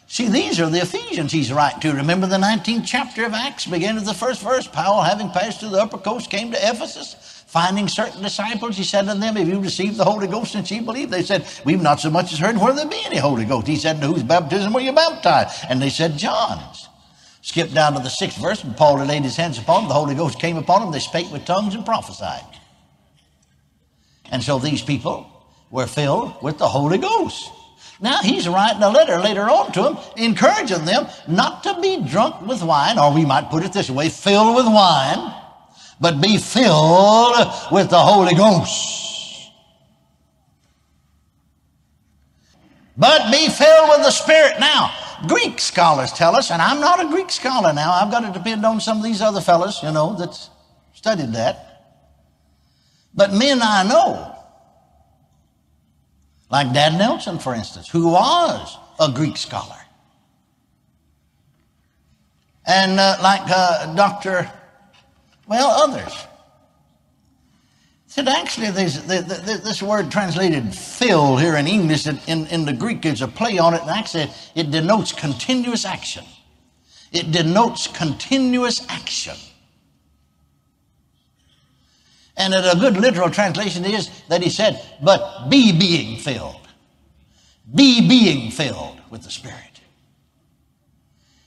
[0.09, 1.95] See, these are the Ephesians he's writing to.
[1.95, 4.67] Remember the 19th chapter of Acts, beginning of the first verse.
[4.67, 7.45] Paul, having passed through the upper coast, came to Ephesus.
[7.47, 10.81] Finding certain disciples, he said to them, Have you received the Holy Ghost since ye
[10.81, 11.13] believed?
[11.13, 13.69] They said, We've not so much as heard where there be any Holy Ghost.
[13.69, 15.67] He said, To Whose baptism were you baptized?
[15.69, 16.88] And they said, John's.
[17.49, 19.89] Skip down to the sixth verse, and Paul laid his hands upon them.
[19.89, 20.93] The Holy Ghost came upon them.
[20.93, 22.45] They spake with tongues and prophesied.
[24.31, 25.27] And so these people
[25.71, 27.51] were filled with the Holy Ghost.
[28.03, 32.47] Now he's writing a letter later on to them, encouraging them not to be drunk
[32.47, 35.35] with wine, or we might put it this way, filled with wine,
[36.03, 39.51] but be filled with the Holy Ghost.
[42.95, 44.61] But be filled with the Spirit.
[44.61, 44.93] Now,
[45.27, 48.65] Greek scholars tell us, and I'm not a Greek scholar now, I've got to depend
[48.65, 50.39] on some of these other fellows, you know, that
[50.93, 51.65] studied that.
[53.15, 54.37] But men I know,
[56.51, 59.75] like Dad Nelson, for instance, who was a Greek scholar.
[62.67, 64.51] And uh, like uh, Dr.
[65.49, 66.15] Well, others.
[68.19, 73.29] Said actually, this word translated fill here in English, in, in the Greek, there's a
[73.29, 76.25] play on it, and actually it denotes continuous action.
[77.13, 79.37] It denotes continuous action.
[82.37, 86.67] And a good literal translation is that he said, but be being filled.
[87.73, 89.81] Be being filled with the Spirit.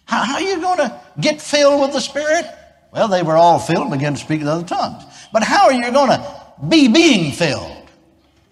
[0.05, 2.45] How, how are you going to get filled with the Spirit?
[2.93, 5.03] Well, they were all filled and began to speak in other tongues.
[5.33, 7.89] But how are you going to be being filled?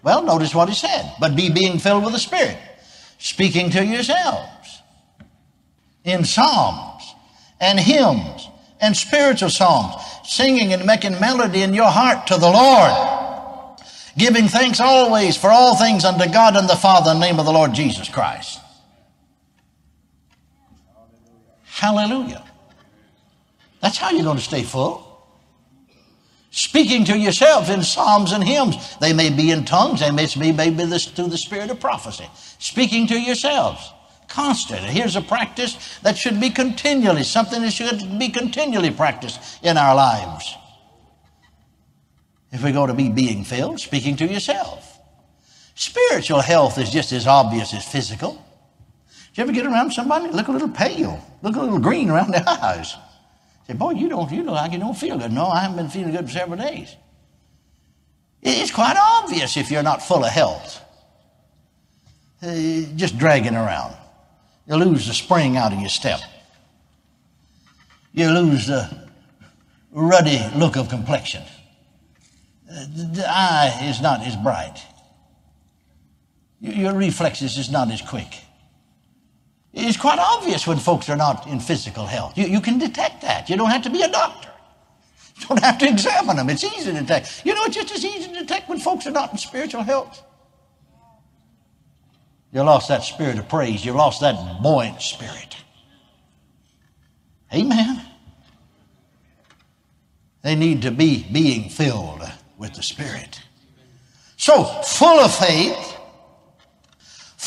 [0.02, 1.12] Well, notice what he said.
[1.20, 2.56] But be being filled with the Spirit.
[3.18, 4.82] Speaking to yourselves
[6.04, 7.14] in psalms
[7.60, 8.48] and hymns
[8.80, 9.94] and spiritual songs,
[10.24, 13.78] singing and making melody in your heart to the Lord,
[14.16, 17.44] giving thanks always for all things unto God and the Father in the name of
[17.44, 18.58] the Lord Jesus Christ.
[21.64, 22.44] Hallelujah.
[23.80, 25.09] That's how you're going to stay full.
[26.50, 28.96] Speaking to yourselves in psalms and hymns.
[28.98, 32.28] They may be in tongues, they may be maybe this, through the spirit of prophecy.
[32.58, 33.92] Speaking to yourselves
[34.30, 34.80] constant.
[34.80, 39.94] Here's a practice that should be continually, something that should be continually practiced in our
[39.94, 40.56] lives.
[42.52, 44.98] If we're going to be being filled, speaking to yourself.
[45.74, 48.34] Spiritual health is just as obvious as physical.
[49.34, 52.32] Did you ever get around somebody look a little pale, look a little green around
[52.32, 52.94] the eyes?
[53.70, 55.30] Say, boy, you don't, you look like you don't feel good.
[55.30, 56.96] No, I haven't been feeling good for several days.
[58.42, 60.82] It's quite obvious if you're not full of health.
[62.42, 63.94] Uh, just dragging around.
[64.66, 66.18] You lose the spring out of your step.
[68.12, 69.08] You lose the
[69.92, 71.44] ruddy look of complexion.
[72.66, 74.82] The eye is not as bright.
[76.60, 78.34] Your reflexes is not as quick.
[79.72, 82.36] It's quite obvious when folks are not in physical health.
[82.36, 83.48] You, you can detect that.
[83.48, 84.50] You don't have to be a doctor.
[85.40, 86.50] You don't have to examine them.
[86.50, 87.42] It's easy to detect.
[87.44, 90.22] You know, it's just as easy to detect when folks are not in spiritual health.
[92.52, 93.84] You lost that spirit of praise.
[93.84, 95.56] You lost that buoyant spirit.
[97.54, 98.02] Amen.
[100.42, 102.22] They need to be being filled
[102.58, 103.40] with the Spirit.
[104.36, 105.89] So, full of faith,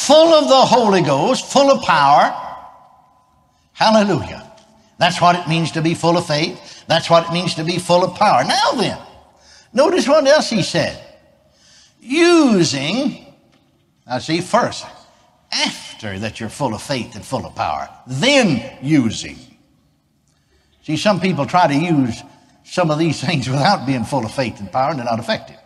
[0.05, 2.33] full of the Holy Ghost, full of power.
[3.73, 4.51] Hallelujah.
[4.99, 6.85] That's what it means to be full of faith.
[6.87, 8.43] That's what it means to be full of power.
[8.43, 8.97] Now then,
[9.73, 10.99] notice what else he said.
[11.99, 13.23] Using
[14.07, 14.85] now, see, first,
[15.51, 19.37] after that you're full of faith and full of power, then using.
[20.83, 22.21] See, some people try to use
[22.65, 25.57] some of these things without being full of faith and power, and they're not effective.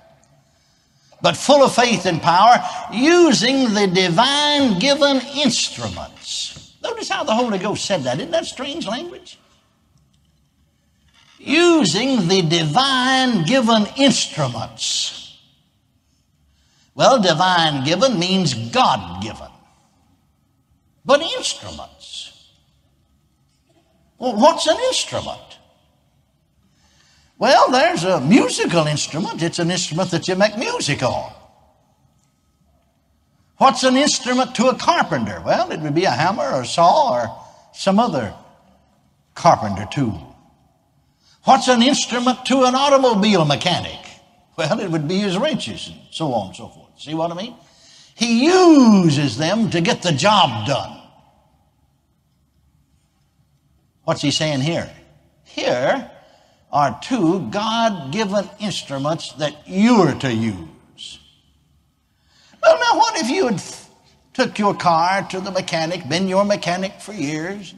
[1.21, 6.75] But full of faith and power, using the divine given instruments.
[6.84, 8.19] Notice how the Holy Ghost said that.
[8.19, 9.39] Isn't that strange language?
[11.39, 15.39] using the divine given instruments.
[16.93, 19.49] Well, divine given means God given,
[21.06, 22.51] but instruments.
[24.17, 25.46] Well, what's an instrument?
[27.39, 29.43] Well, there's a musical instrument.
[29.43, 31.34] It's an instrument that you make music on.
[33.58, 35.41] What's an instrument to a carpenter?
[35.45, 38.34] Well, it would be a hammer or a saw or some other
[39.36, 40.36] carpenter tool.
[41.43, 44.00] What's an instrument to an automobile mechanic?
[44.58, 47.00] Well, it would be his wrenches and so on and so forth.
[47.00, 47.56] See what I mean?
[48.15, 51.00] He uses them to get the job done.
[54.04, 54.89] What's he saying here?
[55.43, 56.12] Here
[56.71, 61.19] are two God given instruments that you're to use.
[62.62, 63.63] Well, now, what if you had
[64.34, 67.73] took your car to the mechanic, been your mechanic for years?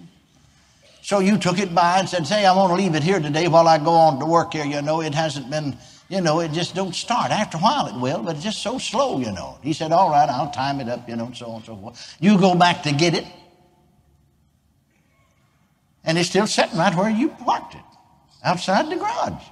[1.01, 3.47] So you took it by and said, Say, I want to leave it here today
[3.47, 4.65] while I go on to work here.
[4.65, 7.31] You know, it hasn't been, you know, it just don't start.
[7.31, 9.57] After a while it will, but it's just so slow, you know.
[9.63, 11.75] He said, All right, I'll time it up, you know, and so on and so
[11.77, 12.17] forth.
[12.19, 13.25] You go back to get it,
[16.03, 17.81] and it's still sitting right where you parked it,
[18.43, 19.43] outside the garage.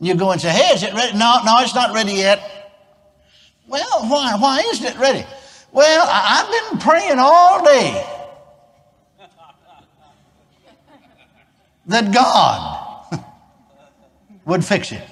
[0.00, 1.16] You go and say, Hey, is it ready?
[1.16, 2.40] No, no, it's not ready yet.
[3.66, 4.36] Well, why?
[4.38, 5.24] Why isn't it ready?
[5.72, 8.06] Well, I've been praying all day
[11.86, 13.08] that God
[14.44, 15.02] would fix it.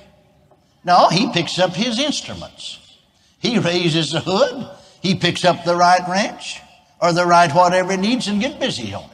[0.85, 2.81] No, he picks up his instruments.
[3.39, 4.71] He raises the hood,
[5.03, 6.61] he picks up the right wrench
[7.01, 9.14] or the right whatever he needs and get busy on it.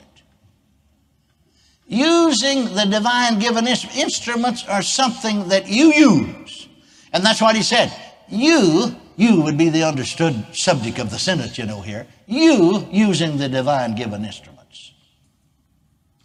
[1.93, 6.69] Using the divine given instruments are something that you use.
[7.13, 7.93] And that's what he said.
[8.29, 12.07] You, you would be the understood subject of the sentence, you know, here.
[12.29, 14.93] You using the divine given instruments.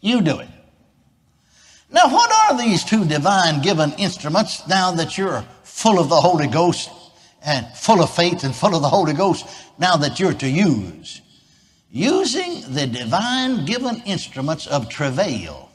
[0.01, 0.49] You do it.
[1.89, 6.45] Now, what are these two divine given instruments now that you're full of the Holy
[6.45, 6.91] Ghost
[7.43, 9.47] and full of faith and full of the Holy Ghost
[9.79, 11.21] now that you're to use?
[11.97, 15.69] Using the divine given instruments of travail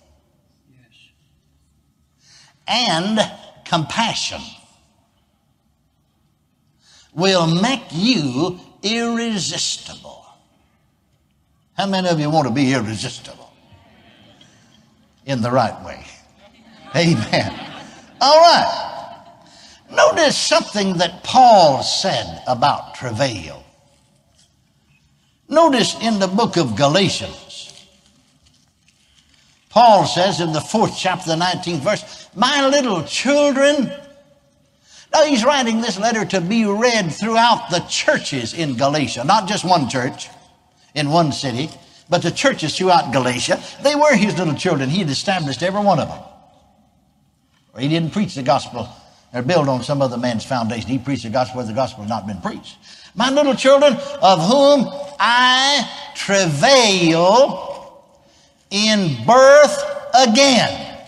[2.68, 3.18] and
[3.64, 4.42] compassion
[7.14, 10.26] will make you irresistible.
[11.78, 13.40] How many of you want to be irresistible?
[15.26, 16.04] in the right way.
[16.96, 17.66] Amen.
[18.20, 19.36] All right.
[19.90, 23.64] Notice something that Paul said about travail.
[25.50, 27.74] Notice in the book of Galatians,
[29.68, 33.92] Paul says in the fourth chapter, the 19th verse, My little children,
[35.12, 39.64] now he's writing this letter to be read throughout the churches in Galatia, not just
[39.64, 40.28] one church
[40.94, 41.68] in one city,
[42.08, 44.88] but the churches throughout Galatia, they were his little children.
[44.88, 46.22] He had established every one of them.
[47.76, 48.88] He didn't preach the gospel
[49.32, 50.88] or build on some other man's foundation.
[50.88, 52.76] He preached the gospel where the gospel has not been preached.
[53.20, 58.02] My little children, of whom I travail
[58.70, 61.04] in birth again.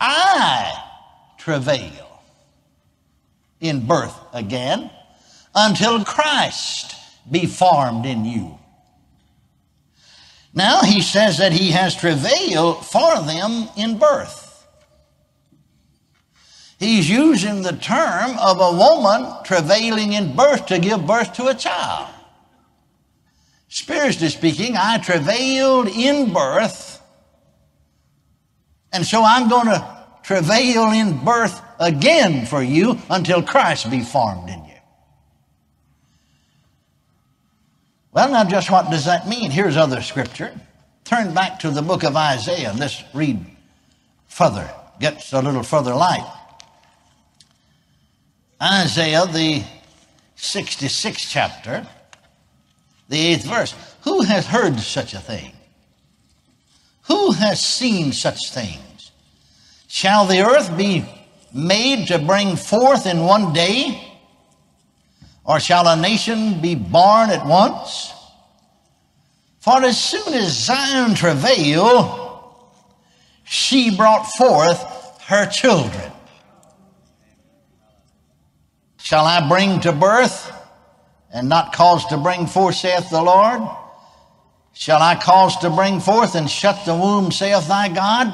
[0.00, 0.72] I
[1.36, 2.22] travail
[3.60, 4.90] in birth again
[5.54, 6.94] until Christ
[7.30, 8.58] be formed in you.
[10.54, 14.41] Now he says that he has travail for them in birth.
[16.82, 21.54] He's using the term of a woman travailing in birth to give birth to a
[21.54, 22.12] child.
[23.68, 27.00] Spiritually speaking, I travailed in birth,
[28.92, 34.50] and so I'm going to travail in birth again for you until Christ be formed
[34.50, 34.74] in you.
[38.10, 39.52] Well, now, just what does that mean?
[39.52, 40.52] Here's other scripture.
[41.04, 43.38] Turn back to the book of Isaiah let's read
[44.26, 44.68] further,
[44.98, 46.40] gets a little further light.
[48.62, 49.64] Isaiah, the
[50.36, 51.84] 66th chapter,
[53.08, 53.74] the eighth verse.
[54.02, 55.52] Who has heard such a thing?
[57.08, 59.10] Who has seen such things?
[59.88, 61.04] Shall the earth be
[61.52, 64.00] made to bring forth in one day?
[65.44, 68.12] Or shall a nation be born at once?
[69.58, 72.46] For as soon as Zion travailed,
[73.42, 76.12] she brought forth her children.
[79.12, 80.50] Shall I bring to birth
[81.30, 83.60] and not cause to bring forth, saith the Lord?
[84.72, 88.32] Shall I cause to bring forth and shut the womb, saith thy God?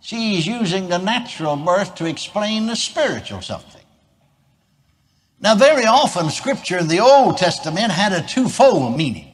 [0.00, 3.82] She's using the natural birth to explain the spiritual something.
[5.40, 9.32] Now, very often, Scripture in the Old Testament had a twofold meaning.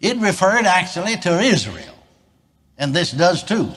[0.00, 1.94] It referred actually to Israel,
[2.78, 3.70] and this does too,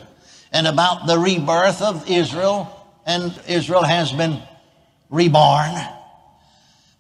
[0.54, 2.72] and about the rebirth of Israel,
[3.06, 4.42] and Israel has been
[5.10, 5.74] reborn.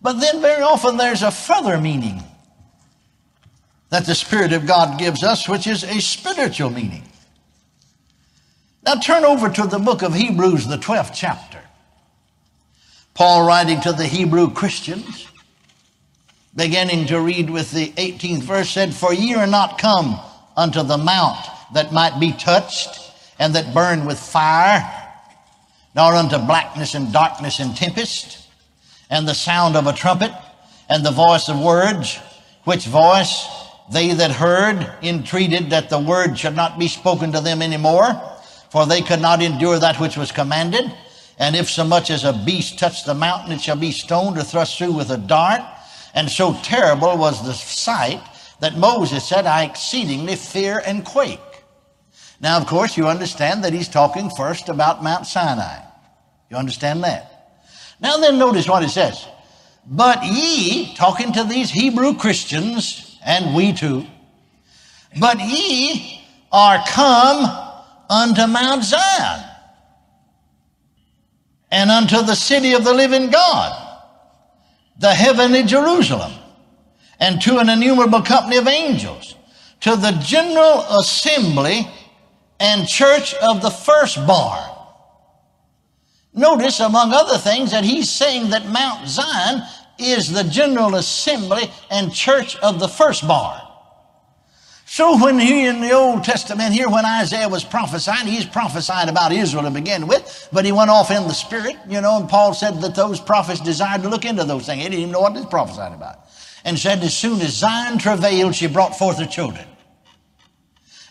[0.01, 2.23] But then very often there's a further meaning
[3.89, 7.03] that the Spirit of God gives us, which is a spiritual meaning.
[8.83, 11.59] Now turn over to the book of Hebrews, the 12th chapter.
[13.15, 15.27] Paul writing to the Hebrew Christians,
[16.55, 20.19] beginning to read with the 18th verse, said, For ye are not come
[20.57, 21.39] unto the mount
[21.73, 22.99] that might be touched
[23.39, 25.04] and that burn with fire,
[25.95, 28.47] nor unto blackness and darkness and tempest,
[29.09, 30.31] and the sound of a trumpet,
[30.89, 32.17] and the voice of words,
[32.63, 33.47] which voice
[33.91, 38.21] they that heard entreated that the word should not be spoken to them any more
[38.75, 40.91] for they could not endure that which was commanded.
[41.39, 44.43] And if so much as a beast touch the mountain, it shall be stoned or
[44.43, 45.61] thrust through with a dart.
[46.13, 48.21] And so terrible was the sight
[48.59, 51.39] that Moses said, I exceedingly fear and quake.
[52.41, 55.79] Now, of course, you understand that he's talking first about Mount Sinai.
[56.49, 57.63] You understand that?
[57.99, 59.25] Now then, notice what it says.
[59.87, 64.05] But ye, talking to these Hebrew Christians, and we too,
[65.19, 66.21] but ye
[66.51, 67.45] are come
[68.09, 69.43] unto Mount Zion
[71.71, 74.01] and unto the city of the living God,
[74.97, 76.33] the heavenly Jerusalem,
[77.19, 79.35] and to an innumerable company of angels,
[79.81, 81.87] to the general assembly
[82.59, 84.63] and church of the firstborn.
[86.33, 89.61] Notice, among other things, that he's saying that Mount Zion
[89.97, 93.61] is the general assembly and church of the firstborn.
[94.87, 99.31] So when he in the Old Testament here, when Isaiah was prophesying, he's prophesying about
[99.31, 102.53] Israel to begin with, but he went off in the spirit, you know, and Paul
[102.53, 104.83] said that those prophets desired to look into those things.
[104.83, 106.19] He didn't even know what he was prophesying about.
[106.63, 109.65] And said, as soon as Zion travailed, she brought forth her children.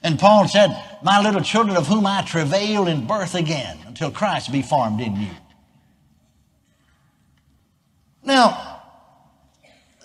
[0.04, 0.70] And Paul said,
[1.02, 5.16] my little children of whom I travail in birth again until Christ be formed in
[5.16, 5.30] you.
[8.22, 8.82] Now,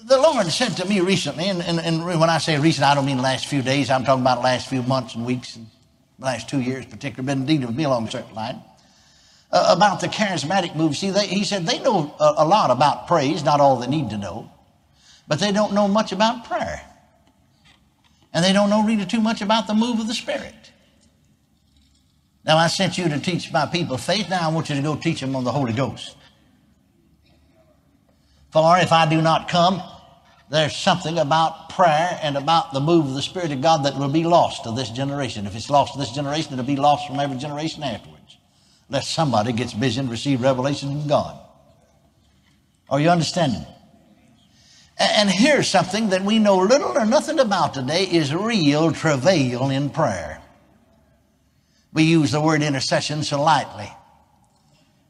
[0.06, 3.06] the Lord said to me recently, and, and, and, when I say recent, I don't
[3.06, 3.90] mean the last few days.
[3.90, 5.68] I'm talking about the last few months and weeks and
[6.18, 8.62] last two years, particularly, been dealing with me along a certain line,
[9.52, 10.96] uh, about the charismatic move.
[10.96, 14.10] See, they, he said they know a, a lot about praise, not all they need
[14.12, 14.50] to know,
[15.28, 16.89] but they don't know much about prayer.
[18.34, 20.72] And they don't know really too much about the move of the Spirit.
[22.46, 24.30] Now, I sent you to teach my people faith.
[24.30, 26.16] Now I want you to go teach them on the Holy Ghost.
[28.52, 29.82] For if I do not come,
[30.50, 34.10] there's something about prayer and about the move of the Spirit of God that will
[34.10, 35.46] be lost to this generation.
[35.46, 38.38] If it's lost to this generation, it'll be lost from every generation afterwards.
[38.88, 41.40] Unless somebody gets busy and receive revelation from God.
[42.90, 43.64] Are you understanding?
[45.00, 49.90] And here's something that we know little or nothing about today is real travail in
[49.90, 50.42] prayer.
[51.94, 53.90] We use the word intercession so lightly.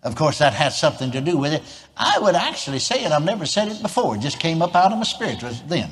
[0.03, 1.63] Of course, that has something to do with it.
[1.97, 4.91] I would actually say it, I've never said it before, it just came up out
[4.91, 5.89] of my spirit then.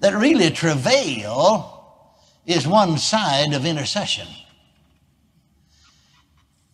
[0.00, 4.26] That really travail is one side of intercession.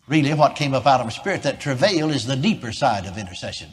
[0.07, 3.17] Really, what came up out of my spirit, that travail is the deeper side of
[3.17, 3.69] intercession.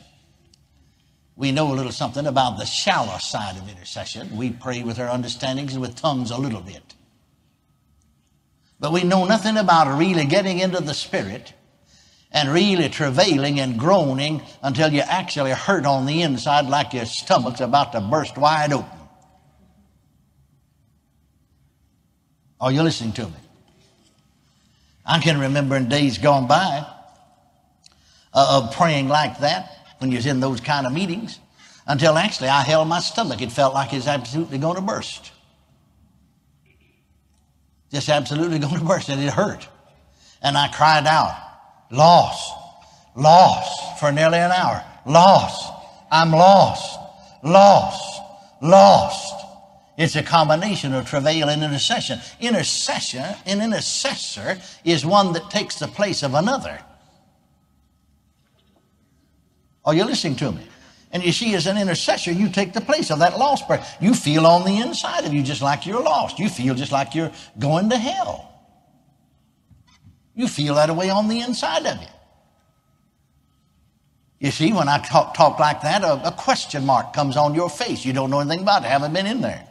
[1.36, 4.36] We know a little something about the shallow side of intercession.
[4.36, 6.94] We pray with our understandings and with tongues a little bit.
[8.78, 11.52] But we know nothing about really getting into the spirit
[12.30, 17.60] and really travailing and groaning until you actually hurt on the inside like your stomach's
[17.60, 18.98] about to burst wide open.
[22.60, 23.34] Are you listening to me?
[25.06, 26.86] I can remember in days gone by
[28.32, 31.38] uh, of praying like that when you was in those kind of meetings
[31.86, 33.40] until actually I held my stomach.
[33.40, 35.32] It felt like it was absolutely going to burst.
[37.90, 39.66] Just absolutely going to burst, and it hurt.
[40.42, 41.34] And I cried out,
[41.90, 42.52] Lost.
[43.16, 44.84] Lost for nearly an hour.
[45.06, 45.72] Lost.
[46.10, 46.98] I'm lost.
[47.42, 48.20] Lost.
[48.60, 49.34] Lost.
[49.96, 52.18] It's a combination of travail and intercession.
[52.40, 56.78] Intercession, an intercessor is one that takes the place of another.
[59.84, 60.66] Are you listening to me?
[61.10, 63.86] And you see, as an intercessor, you take the place of that lost person.
[64.00, 66.40] You feel on the inside of you just like you're lost.
[66.40, 68.50] You feel just like you're going to hell.
[70.34, 72.08] You feel that way on the inside of you.
[74.40, 77.70] You see, when I talk, talk like that, a, a, question mark comes on your
[77.70, 78.04] face.
[78.04, 79.66] You don't know anything about it, haven't been in there.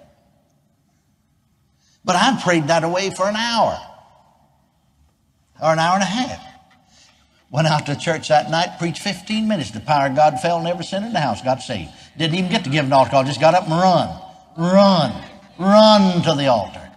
[2.05, 3.77] But I prayed that away for an hour
[5.61, 6.52] or an hour and a half.
[7.53, 9.69] Went out to church that night, preached 15 minutes.
[9.69, 11.91] The power of God fell, never sent in the house, got saved.
[12.17, 14.09] Didn't even get to give an altar call, just got up and run.
[14.57, 15.23] Run.
[15.59, 16.91] run to the altar.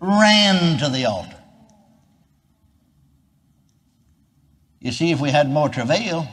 [0.00, 1.36] Ran to the altar.
[4.80, 6.26] You see, if we had more travail,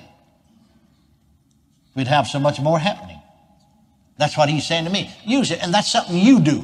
[1.95, 3.19] we'd have so much more happening.
[4.17, 5.13] That's what he's saying to me.
[5.25, 6.63] Use it, and that's something you do.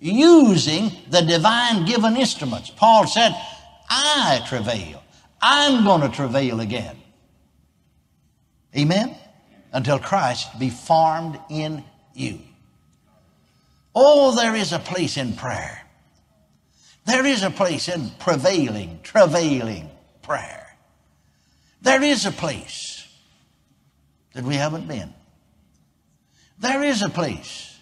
[0.00, 2.70] Using the divine given instruments.
[2.70, 3.34] Paul said,
[3.90, 5.02] I travail.
[5.40, 6.96] I'm going to travail again.
[8.76, 9.14] Amen?
[9.72, 11.84] Until Christ be formed in
[12.14, 12.40] you.
[13.94, 15.82] Oh, there is a place in prayer.
[17.06, 19.90] There is a place in prevailing, travailing
[20.22, 20.66] prayer.
[21.80, 23.06] There is a place
[24.34, 25.14] that we haven't been.
[26.58, 27.78] There is a place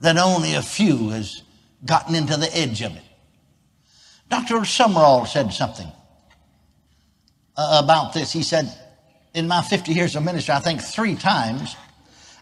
[0.00, 1.42] that only a few has
[1.84, 3.02] gotten into the edge of it.
[4.28, 4.56] Dr.
[4.56, 5.90] Sumrall said something
[7.58, 8.32] uh, about this.
[8.32, 8.72] He said,
[9.34, 11.76] in my 50 years of ministry, I think three times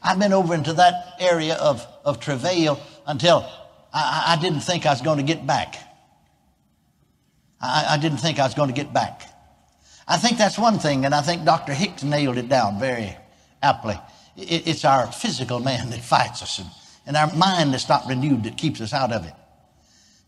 [0.03, 3.49] I've been over into that area of, of travail until
[3.93, 5.77] I, I didn't think I was going to get back.
[7.61, 9.23] I, I didn't think I was going to get back.
[10.07, 11.73] I think that's one thing, and I think Dr.
[11.73, 13.17] Hicks nailed it down very
[13.63, 13.99] aptly.
[14.37, 16.69] It, it's our physical man that fights us, and,
[17.07, 19.33] and our mind that's not renewed that keeps us out of it.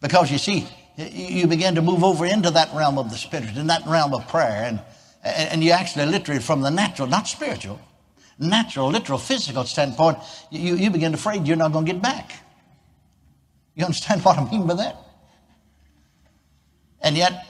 [0.01, 0.66] Because you see,
[0.99, 4.26] you begin to move over into that realm of the spirit, in that realm of
[4.26, 4.80] prayer, and,
[5.22, 7.80] and you actually literally from the natural, not spiritual,
[8.38, 10.18] natural, literal, physical standpoint,
[10.51, 12.32] you, you begin to afraid you're not going to get back.
[13.74, 14.96] You understand what I mean by that?
[17.01, 17.46] And yet,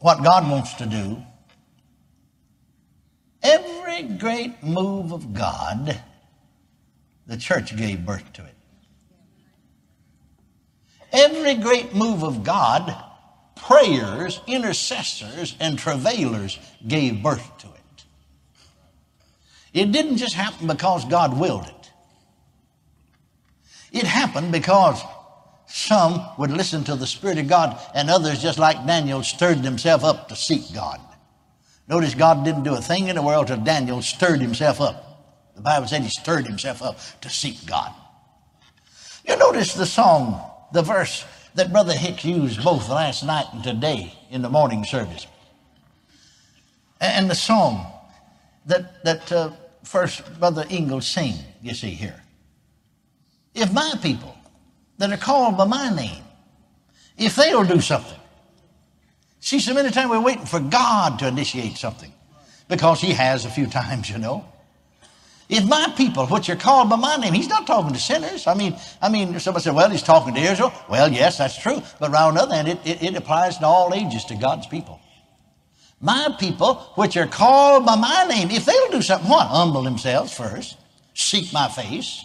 [0.00, 1.22] what God wants to do,
[3.42, 5.98] every great move of God,
[7.26, 8.57] the church gave birth to it.
[11.12, 12.94] Every great move of God,
[13.56, 18.04] prayers, intercessors, and travailers gave birth to it.
[19.72, 21.90] It didn't just happen because God willed it.
[23.92, 25.02] It happened because
[25.66, 30.04] some would listen to the Spirit of God, and others, just like Daniel, stirred themselves
[30.04, 31.00] up to seek God.
[31.88, 35.52] Notice God didn't do a thing in the world till Daniel stirred himself up.
[35.56, 37.92] The Bible said he stirred himself up to seek God.
[39.26, 44.12] You notice the song the verse that Brother Hicks used both last night and today
[44.30, 45.26] in the morning service.
[47.00, 47.86] And the song
[48.66, 49.52] that, that uh,
[49.84, 52.22] first Brother Ingalls sing, you see here.
[53.54, 54.36] If my people
[54.98, 56.22] that are called by my name,
[57.16, 58.18] if they'll do something.
[59.40, 62.12] See, so many times we're waiting for God to initiate something
[62.68, 64.44] because He has a few times, you know.
[65.48, 68.46] If my people, which are called by my name, he's not talking to sinners.
[68.46, 70.72] I mean, I mean, somebody said, well, he's talking to Israel.
[70.90, 71.82] Well, yes, that's true.
[71.98, 75.00] But on the other hand, it, it, it applies to all ages to God's people.
[76.00, 79.46] My people, which are called by my name, if they'll do something, what?
[79.46, 80.76] Humble themselves first,
[81.14, 82.24] seek my face.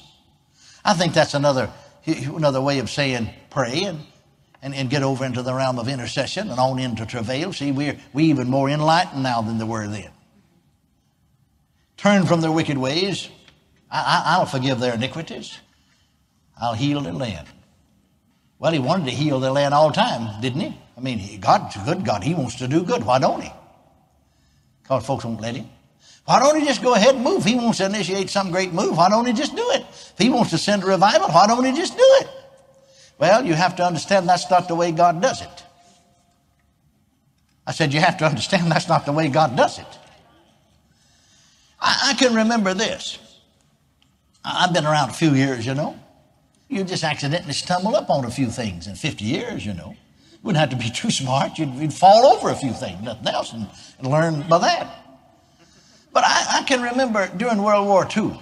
[0.84, 1.72] I think that's another,
[2.06, 4.02] another way of saying pray and,
[4.62, 7.54] and, and get over into the realm of intercession and on into travail.
[7.54, 10.13] See, we're, we even more enlightened now than they were then
[12.04, 13.30] turn from their wicked ways,
[13.90, 15.58] I, will forgive their iniquities.
[16.60, 17.48] I'll heal their land.
[18.60, 20.78] Well, he wanted to heal their land all the time, didn't he?
[20.98, 22.22] I mean, God's a good God.
[22.22, 23.06] He wants to do good.
[23.06, 23.52] Why don't he?
[24.82, 25.70] Because folks won't let him.
[26.26, 27.46] Why don't he just go ahead and move?
[27.46, 28.98] He wants to initiate some great move.
[28.98, 29.86] Why don't he just do it?
[29.90, 32.28] If he wants to send a revival, why don't he just do it?
[33.18, 35.64] Well, you have to understand that's not the way God does it.
[37.66, 40.00] I said, you have to understand that's not the way God does it.
[41.84, 43.20] I, I can remember this.
[44.44, 46.00] I've been around a few years, you know.
[46.70, 49.90] You just accidentally stumble up on a few things in 50 years, you know.
[50.32, 51.60] You Wouldn't have to be too smart.
[51.60, 53.68] You'd, you'd fall over a few things, nothing else, and,
[54.00, 55.00] and learn by that.
[56.14, 58.40] But I, I, can remember during World War II,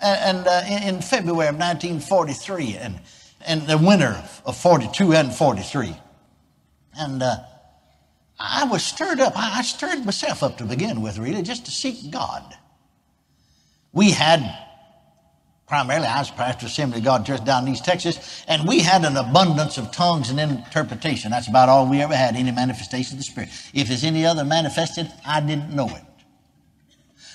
[0.00, 3.00] and, and uh, in, in, February of 1943, and,
[3.44, 5.96] and the winter of 42 and 43.
[6.94, 7.36] And uh,
[8.44, 9.34] I was stirred up.
[9.36, 12.42] I stirred myself up to begin with, really, just to seek God.
[13.92, 14.42] We had,
[15.68, 18.80] primarily, I was pastor of Assembly of God Church down in East Texas, and we
[18.80, 21.30] had an abundance of tongues and interpretation.
[21.30, 23.50] That's about all we ever had, any manifestation of the Spirit.
[23.72, 26.02] If there's any other manifested, I didn't know it.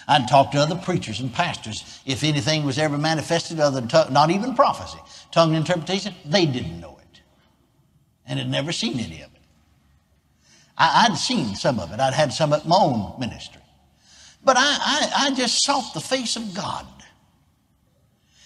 [0.09, 2.01] I'd talk to other preachers and pastors.
[2.05, 4.99] If anything was ever manifested other than, tongue, not even prophecy,
[5.31, 7.21] tongue interpretation, they didn't know it.
[8.25, 9.36] And had never seen any of it.
[10.77, 11.99] I, would seen some of it.
[11.99, 13.61] I'd had some at my own ministry.
[14.43, 16.85] But I, I, I just sought the face of God.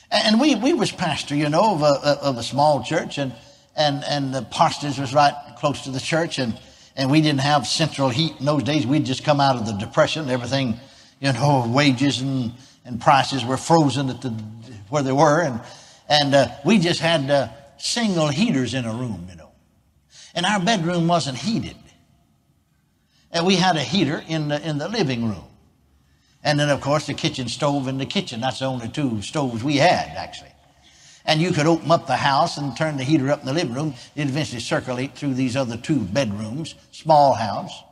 [0.09, 3.33] And we, we was pastor, you know, of a, of a small church, and,
[3.75, 6.57] and, and the parsonage was right close to the church, and,
[6.95, 8.85] and we didn't have central heat in those days.
[8.85, 10.29] We'd just come out of the depression.
[10.29, 10.79] Everything,
[11.21, 12.51] you know, wages and,
[12.83, 14.29] and prices were frozen at the
[14.89, 15.61] where they were, and,
[16.09, 19.49] and uh, we just had uh, single heaters in a room, you know.
[20.35, 21.77] And our bedroom wasn't heated.
[23.31, 25.45] And we had a heater in the, in the living room.
[26.43, 28.41] And then, of course, the kitchen stove in the kitchen.
[28.41, 30.51] That's the only two stoves we had, actually.
[31.25, 33.73] And you could open up the house and turn the heater up in the living
[33.73, 33.93] room.
[34.15, 37.83] It'd eventually circulate through these other two bedrooms, small house.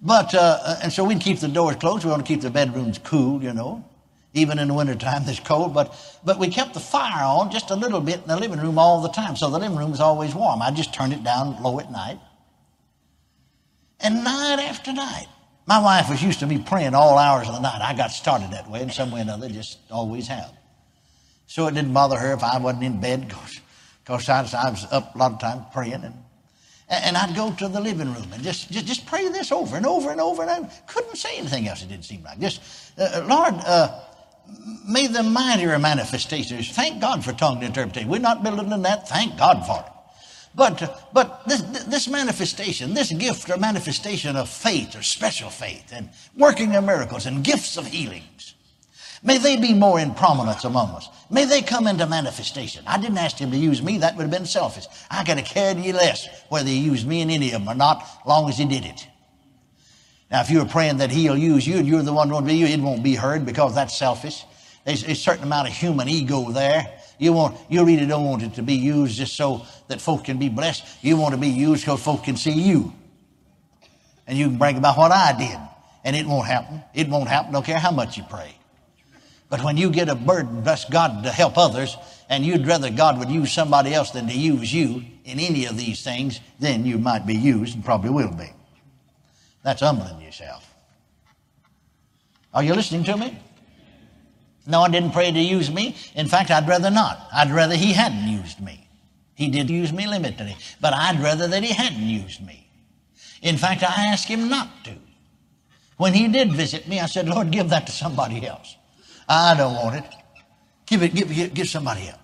[0.00, 2.04] But, uh, and so we'd keep the doors closed.
[2.04, 3.84] We want to keep the bedrooms cool, you know.
[4.32, 5.74] Even in the wintertime, it's cold.
[5.74, 8.78] But, but we kept the fire on just a little bit in the living room
[8.78, 9.36] all the time.
[9.36, 10.62] So the living room was always warm.
[10.62, 12.18] I just turned it down low at night.
[14.00, 15.26] And night after night,
[15.66, 17.80] my wife was used to me praying all hours of the night.
[17.80, 20.52] I got started that way in some way or another, just always have.
[21.46, 23.28] So it didn't bother her if I wasn't in bed
[24.04, 26.04] because I, I was up a lot of times praying.
[26.04, 26.14] And,
[26.88, 29.86] and I'd go to the living room and just, just, just pray this over and
[29.86, 30.42] over and over.
[30.42, 32.38] And I couldn't say anything else, it didn't seem like.
[32.38, 32.60] Just,
[32.98, 34.00] uh, Lord, uh,
[34.86, 38.10] may the mightier manifestations, thank God for tongue interpretation.
[38.10, 39.93] We're not building on that, thank God for it.
[40.56, 46.10] But, but this, this manifestation, this gift or manifestation of faith or special faith and
[46.36, 48.54] working of miracles and gifts of healings,
[49.22, 51.08] may they be more in prominence among us.
[51.28, 52.84] May they come into manifestation.
[52.86, 53.98] I didn't ask him to use me.
[53.98, 54.86] That would have been selfish.
[55.10, 58.06] I could have cared less whether he used me in any of them or not,
[58.24, 59.08] long as he did it.
[60.30, 62.54] Now, if you're praying that he'll use you and you're the one who won't be
[62.54, 64.44] you, it won't be heard because that's selfish.
[64.84, 67.00] There's a certain amount of human ego there.
[67.18, 70.38] You want, you really don't want it to be used just so that folk can
[70.38, 70.84] be blessed.
[71.02, 72.92] You want to be used because folk can see you.
[74.26, 75.58] And you can brag about what I did.
[76.04, 76.82] And it won't happen.
[76.92, 78.56] It won't happen, don't care how much you pray.
[79.48, 81.96] But when you get a burden, bless God to help others,
[82.28, 85.76] and you'd rather God would use somebody else than to use you in any of
[85.76, 88.50] these things, then you might be used and probably will be.
[89.62, 90.74] That's humbling yourself.
[92.52, 93.38] Are you listening to me?
[94.66, 95.96] No, I didn't pray to use me.
[96.14, 97.28] In fact, I'd rather not.
[97.32, 98.88] I'd rather he hadn't used me.
[99.34, 102.68] He did use me limitedly, but I'd rather that he hadn't used me.
[103.42, 104.92] In fact, I asked him not to.
[105.96, 108.76] When he did visit me, I said, Lord, give that to somebody else.
[109.28, 110.14] I don't want it.
[110.86, 112.18] Give it, give, give, give somebody else.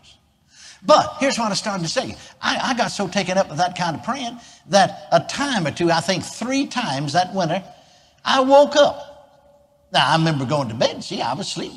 [0.82, 2.16] But here's what I started to say.
[2.40, 4.38] I, I got so taken up with that kind of praying
[4.68, 7.62] that a time or two, I think three times that winter,
[8.24, 9.09] I woke up
[9.92, 11.02] now, I remember going to bed.
[11.02, 11.72] See, I was asleep.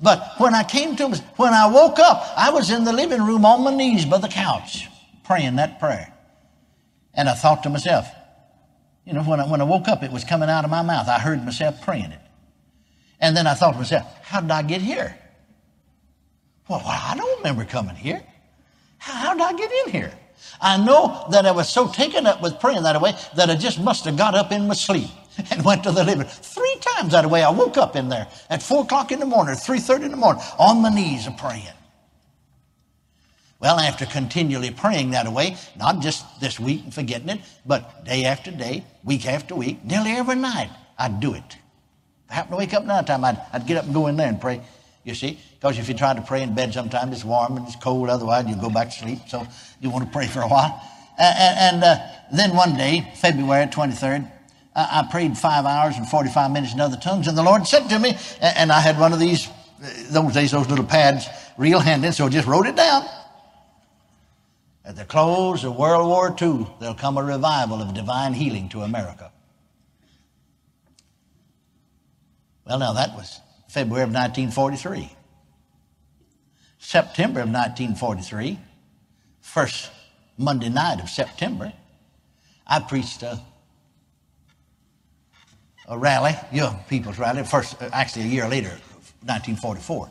[0.00, 3.44] But when I came to, when I woke up, I was in the living room
[3.44, 4.88] on my knees by the couch
[5.24, 6.12] praying that prayer.
[7.12, 8.06] And I thought to myself,
[9.04, 11.08] you know, when I, when I woke up, it was coming out of my mouth.
[11.08, 12.20] I heard myself praying it.
[13.20, 15.14] And then I thought to myself, how did I get here?
[16.68, 18.22] Well, I don't remember coming here.
[18.98, 20.12] How, how did I get in here?
[20.60, 23.80] I know that I was so taken up with praying that way that I just
[23.80, 25.10] must have got up in my sleep
[25.50, 26.28] and went to the living room.
[26.28, 29.54] Three times that way I woke up in there at four o'clock in the morning,
[29.54, 31.66] three thirty in the morning, on my knees of praying.
[33.60, 38.24] Well, after continually praying that way, not just this week and forgetting it, but day
[38.24, 41.56] after day, week after week, nearly every night, I'd do it.
[42.26, 44.16] If I happened to wake up another time, I'd, I'd get up and go in
[44.16, 44.60] there and pray.
[45.02, 47.76] You see, because if you try to pray in bed, sometimes it's warm and it's
[47.76, 48.10] cold.
[48.10, 49.18] Otherwise, you go back to sleep.
[49.26, 49.44] So
[49.80, 50.80] you want to pray for a while.
[51.18, 51.96] And, and uh,
[52.32, 54.30] then one day, February 23rd,
[54.78, 57.98] I, prayed five hours and 45 minutes in other tongues, and the Lord said to
[57.98, 59.48] me, and I had one of these,
[60.10, 61.26] those days, those little pads,
[61.56, 63.04] real handy, so I just wrote it down.
[64.84, 68.82] At the close of World War II, there'll come a revival of divine healing to
[68.82, 69.32] America.
[72.64, 75.10] Well, now that was February of 1943.
[76.78, 78.58] September of 1943,
[79.40, 79.90] first
[80.36, 81.72] Monday night of September,
[82.66, 83.42] I preached a
[85.88, 88.68] a rally, young people's rally, first, uh, actually a year later,
[89.24, 90.10] 1944.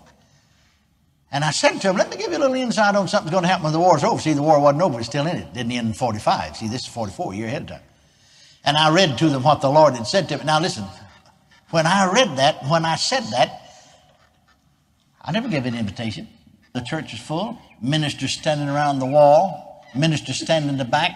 [1.31, 3.43] And I said to him, let me give you a little insight on something's going
[3.43, 4.19] to happen when the war's over.
[4.19, 5.53] See, the war wasn't over, it's still in it.
[5.53, 6.57] Didn't end in 45.
[6.57, 7.81] See, this is 44, a year ahead of time.
[8.63, 10.45] And I read to them what the Lord had said to me.
[10.45, 10.85] Now listen,
[11.69, 13.61] when I read that, when I said that,
[15.21, 16.27] I never gave an invitation.
[16.73, 21.11] The church is full, ministers standing around the wall, ministers standing in the back.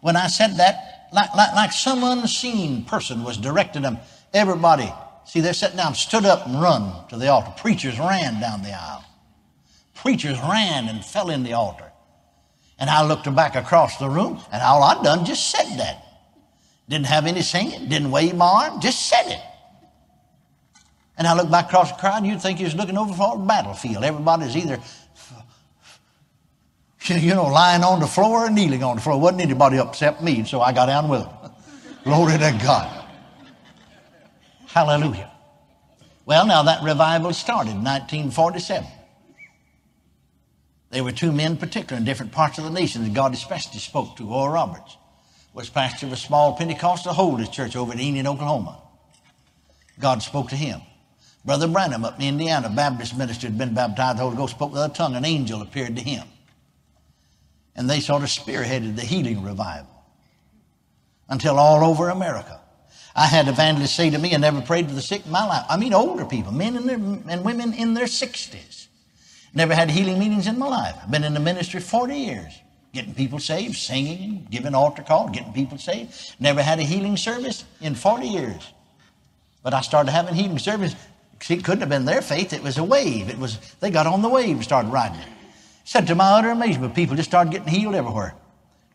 [0.00, 3.98] When I said that, like, like, like some unseen person was directing them.
[4.34, 4.92] Everybody,
[5.24, 7.52] see, they're sitting down, stood up and run to the altar.
[7.56, 9.04] Preachers ran down the aisle.
[9.94, 11.90] Preachers ran and fell in the altar.
[12.78, 16.02] And I looked back across the room, and all I'd done just said that.
[16.88, 19.40] Didn't have any singing, didn't wave my arm, just said it.
[21.18, 23.34] And I looked back across the crowd, and you'd think you was looking over for
[23.34, 24.04] a battlefield.
[24.04, 24.78] Everybody's either
[27.10, 29.18] you know, lying on the floor or kneeling on the floor.
[29.18, 31.52] Wasn't anybody up except me, so I got down with them.
[32.04, 33.04] Glory to God.
[34.66, 35.30] Hallelujah.
[36.24, 38.86] Well, now that revival started in 1947.
[40.90, 43.80] There were two men in particular in different parts of the nation that God especially
[43.80, 44.28] spoke to.
[44.28, 44.96] Oral Roberts
[45.52, 48.80] was pastor of a small Pentecostal Holiness church over in Enid, Oklahoma.
[49.98, 50.80] God spoke to him.
[51.44, 54.18] Brother Branham up in Indiana, Baptist minister, had been baptized.
[54.18, 55.14] The Holy Ghost spoke with a tongue.
[55.14, 56.26] An angel appeared to him.
[57.76, 59.96] And they sort of spearheaded the healing revival
[61.28, 62.60] until all over America.
[63.14, 65.64] I had evangelists say to me, I never prayed for the sick in my life.
[65.68, 68.88] I mean, older people, men their, and women in their 60s.
[69.54, 70.96] Never had healing meetings in my life.
[71.02, 72.60] I've been in the ministry 40 years,
[72.92, 76.34] getting people saved, singing, giving altar call, getting people saved.
[76.38, 78.72] Never had a healing service in 40 years.
[79.62, 80.94] But I started having healing service.
[81.48, 82.52] It couldn't have been their faith.
[82.52, 83.30] It was a wave.
[83.30, 85.28] It was, they got on the wave and started riding it.
[85.86, 88.34] Said to my utter amazement, people just started getting healed everywhere.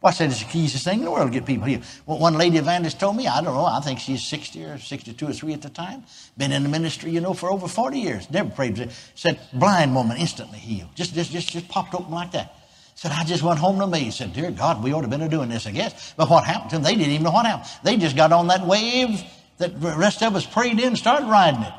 [0.02, 1.86] Well, I said, it's the easiest thing in the world to get people healed.
[2.06, 5.26] Well, one lady evangelist told me, I don't know, I think she's 60 or 62
[5.26, 6.04] or 3 at the time.
[6.38, 8.30] Been in the ministry, you know, for over 40 years.
[8.30, 8.92] Never prayed.
[9.16, 10.89] Said, blind woman instantly healed.
[10.94, 12.58] Just, just, just, just popped open like that.
[12.96, 14.12] Said, I just went home to me.
[14.12, 16.14] Said, dear God, we ought to have been doing this, I guess.
[16.18, 16.84] But what happened to them?
[16.84, 17.70] They didn't even know what happened.
[17.86, 19.24] They just got on that wave
[19.60, 21.74] that the rest of us prayed in started riding it.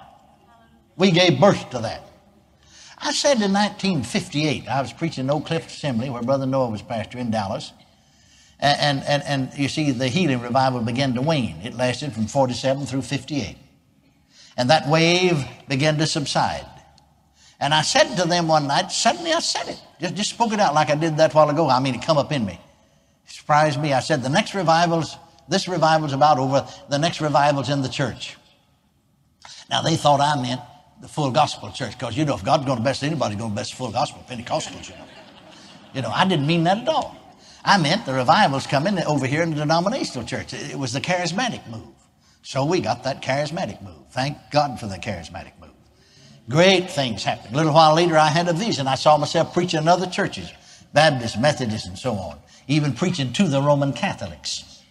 [0.97, 2.12] We gave birth to that.
[3.05, 6.83] I said in 1958, I was preaching in Oak Cliff Assembly where Brother Noah was
[6.83, 7.73] pastor in Dallas.
[8.61, 11.57] And, and, and you see, the healing revival began to wane.
[11.65, 13.57] It lasted from 47 through 58.
[14.57, 16.65] And that wave began to subside.
[17.59, 19.83] And I said to them one night, suddenly I said it.
[20.01, 21.69] Just, just spoke it out like I did that while ago.
[21.69, 22.61] I mean, it come up in me.
[23.25, 23.93] It surprised me.
[23.93, 25.17] I said, the next revival's,
[25.49, 26.65] this revival's about over.
[26.89, 28.37] The next revival's in the church.
[29.69, 30.61] Now, they thought I meant
[31.03, 33.55] the full gospel church because, you know, if God's going to bless anybody, going to
[33.55, 35.05] bless the full gospel Pentecostals, you know.
[35.95, 37.17] You know, I didn't mean that at all.
[37.65, 40.55] I meant the revivals coming over here in the denominational church.
[40.55, 41.89] It was the charismatic move.
[42.43, 44.07] So we got that charismatic move.
[44.11, 45.71] Thank God for the charismatic move.
[46.49, 47.55] Great things happened.
[47.55, 48.87] A little while later, I had a vision.
[48.87, 50.51] I saw myself preaching in other churches,
[50.93, 52.39] Baptist, Methodist, and so on,
[52.69, 54.83] even preaching to the Roman Catholics.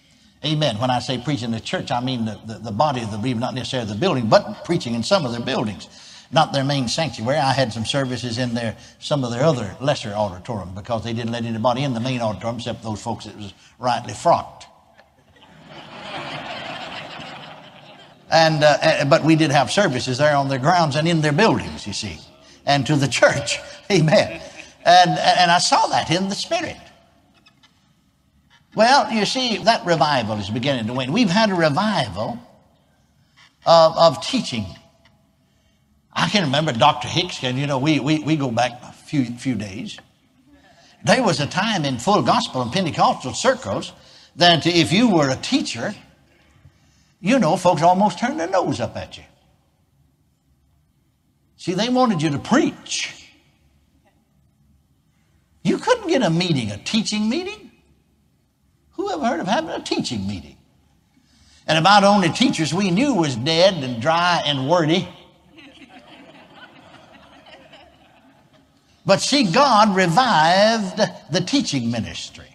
[0.43, 0.77] Amen.
[0.77, 3.39] When I say preaching the church, I mean the, the, the body of the believer,
[3.39, 5.87] not necessarily the building, but preaching in some of their buildings
[6.31, 7.37] not their main sanctuary.
[7.37, 11.31] I had some services in there, some of their other lesser auditorium because they didn't
[11.31, 14.67] let anybody in the main auditorium except those folks that was rightly frocked.
[18.31, 21.85] and, uh, but we did have services there on their grounds and in their buildings,
[21.85, 22.17] you see,
[22.65, 23.59] and to the church.
[23.91, 24.41] Amen.
[24.85, 26.77] And, and I saw that in the spirit.
[28.73, 31.11] Well, you see, that revival is beginning to wane.
[31.11, 32.39] We've had a revival
[33.65, 34.65] of, of teaching
[36.13, 37.07] I can remember Dr.
[37.07, 39.97] Hicks, and you know, we, we, we go back a few, few days.
[41.03, 43.93] There was a time in full gospel and Pentecostal circles
[44.35, 45.95] that if you were a teacher,
[47.19, 49.23] you know, folks almost turned their nose up at you.
[51.57, 53.29] See, they wanted you to preach.
[55.63, 57.71] You couldn't get a meeting, a teaching meeting.
[58.93, 60.57] Who ever heard of having a teaching meeting?
[61.67, 65.07] And about only teachers we knew was dead and dry and wordy.
[69.05, 72.45] But see, God revived the teaching ministry.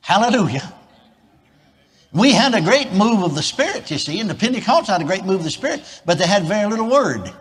[0.00, 0.74] Hallelujah.
[2.12, 5.04] We had a great move of the Spirit, you see, and the Pentecostals had a
[5.04, 7.32] great move of the Spirit, but they had very little word.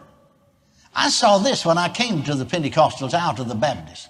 [0.93, 4.09] I saw this when I came to the Pentecostals out of the Baptists.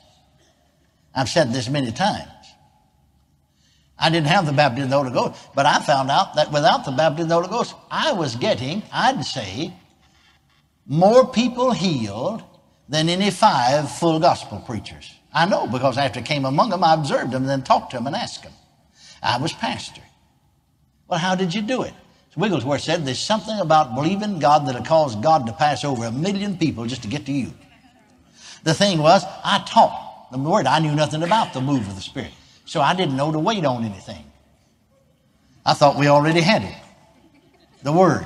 [1.16, 2.28] I've said this many times.
[3.98, 6.86] I didn't have the baptism of the Holy Ghost, but I found out that without
[6.86, 9.74] the baptism of the Holy Ghost, I was getting, I'd say,
[10.86, 12.44] more people healed
[12.90, 15.14] than any five full gospel preachers.
[15.34, 17.98] I know because after I came among them, I observed them and then talked to
[17.98, 18.54] them and asked them.
[19.22, 20.02] I was pastor.
[21.08, 21.94] Well, how did you do it?
[22.34, 26.12] So Wigglesworth said there's something about believing God that'll cause God to pass over a
[26.12, 27.54] million people just to get to you.
[28.64, 30.66] The thing was, I taught the word.
[30.66, 32.32] I knew nothing about the move of the Spirit.
[32.66, 34.24] So I didn't know to wait on anything.
[35.66, 36.76] I thought we already had it.
[37.84, 38.26] The word.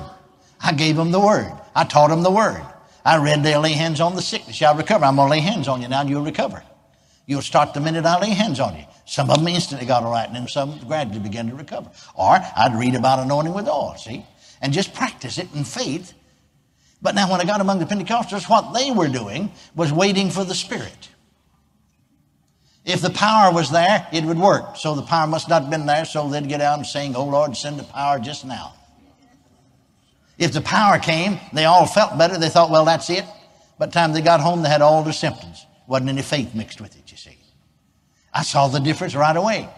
[0.60, 1.52] I gave them the word.
[1.74, 2.62] I taught them the word.
[3.04, 5.04] I read they'll lay hands on the sick, they shall recover.
[5.04, 6.62] I'm going to lay hands on you now and you'll recover.
[7.26, 8.84] You'll start the minute I lay hands on you.
[9.06, 11.90] Some of them instantly got all right and then some gradually began to recover.
[12.14, 14.24] Or I'd read about anointing with oil, see?
[14.60, 16.14] And just practice it in faith.
[17.02, 20.44] But now when I got among the Pentecostals, what they were doing was waiting for
[20.44, 21.10] the Spirit.
[22.84, 24.76] If the power was there, it would work.
[24.76, 27.24] So the power must not have been there, so they'd get out and sing, Oh
[27.24, 28.74] Lord, send the power just now.
[30.38, 32.38] If the power came, they all felt better.
[32.38, 33.24] They thought, well, that's it.
[33.78, 35.66] By the time they got home, they had all their symptoms.
[35.86, 37.38] Wasn't any faith mixed with it, you see.
[38.32, 39.68] I saw the difference right away.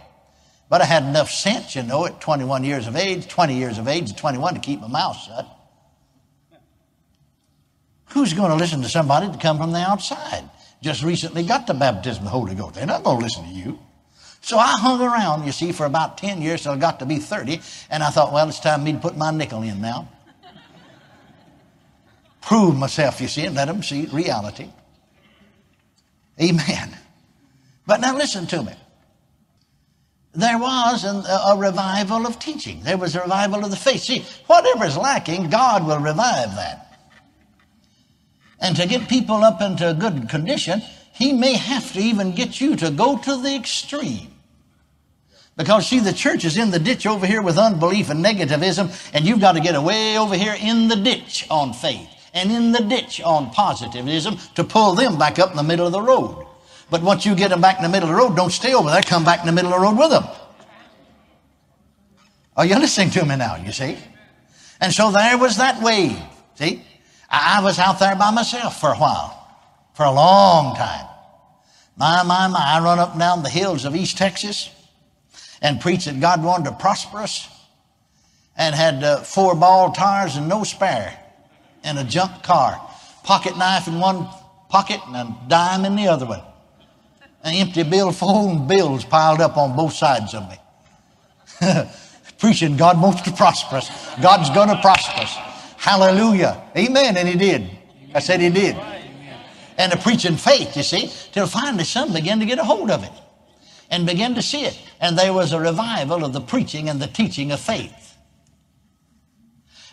[0.69, 3.87] But I had enough sense, you know, at 21 years of age, 20 years of
[3.87, 5.47] age, 21 to keep my mouth shut.
[8.11, 10.49] Who's going to listen to somebody to come from the outside?
[10.83, 12.75] just recently got the baptism of the Holy Ghost.
[12.75, 13.79] They're not going to listen to you.
[14.41, 17.19] So I hung around, you see, for about 10 years till I got to be
[17.19, 20.09] 30, and I thought, well, it's time me to put my nickel in now.
[22.47, 24.69] Prove myself, you see, and let them see reality.
[26.41, 26.97] Amen.
[27.87, 28.73] But now listen to me.
[30.33, 32.83] There was an, a revival of teaching.
[32.85, 34.03] There was a revival of the faith.
[34.03, 37.01] See, whatever is lacking, God will revive that.
[38.61, 40.83] And to get people up into a good condition,
[41.15, 44.33] He may have to even get you to go to the extreme.
[45.57, 49.25] Because, see, the church is in the ditch over here with unbelief and negativism, and
[49.25, 52.83] you've got to get away over here in the ditch on faith and in the
[52.83, 56.47] ditch on positivism to pull them back up in the middle of the road.
[56.91, 58.91] But once you get them back in the middle of the road, don't stay over
[58.91, 60.25] there, come back in the middle of the road with them.
[62.55, 63.97] Are you listening to me now, you see?
[64.83, 66.19] And so there was that wave,
[66.57, 66.85] see?
[67.31, 69.57] I was out there by myself for a while,
[69.95, 71.07] for a long time.
[71.97, 74.71] My, my, my, I run up and down the hills of East Texas
[75.63, 77.49] and preached that God wanted to prosper us
[78.59, 81.19] and had uh, four ball tires and no spare
[81.87, 82.81] and a junk car,
[83.23, 84.29] pocket knife in one
[84.69, 86.43] pocket and a dime in the other one.
[87.45, 90.59] An empty billfold bills piled up on both sides of me.
[92.39, 93.89] Preaching God wants to prosper us.
[94.21, 95.35] God's going to prosper us.
[95.77, 96.61] Hallelujah.
[96.77, 97.17] Amen.
[97.17, 97.71] And he did.
[98.15, 98.77] I said he did.
[99.79, 103.05] And the preaching faith, you see, till finally some began to get a hold of
[103.05, 103.13] it
[103.91, 104.79] and began to see it.
[105.01, 108.06] And there was a revival of the preaching and the teaching of faith.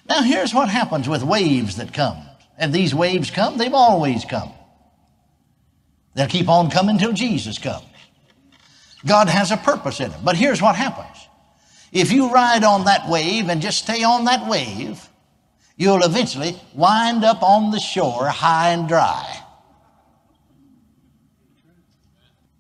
[0.08, 2.18] Now, here's what happens with waves that come.
[2.58, 4.51] And these waves come, they've always come.
[6.14, 7.86] They'll keep on coming till Jesus comes.
[9.06, 10.18] God has a purpose in it.
[10.24, 11.28] But here's what happens.
[11.91, 15.08] If you ride on that wave and just stay on that wave,
[15.76, 19.39] you'll eventually wind up on the shore high and dry.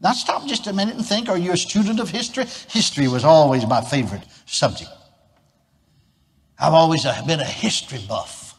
[0.01, 2.45] Now stop just a minute and think, are you a student of history?
[2.69, 4.91] History was always my favorite subject.
[6.59, 8.57] I've always been a history buff.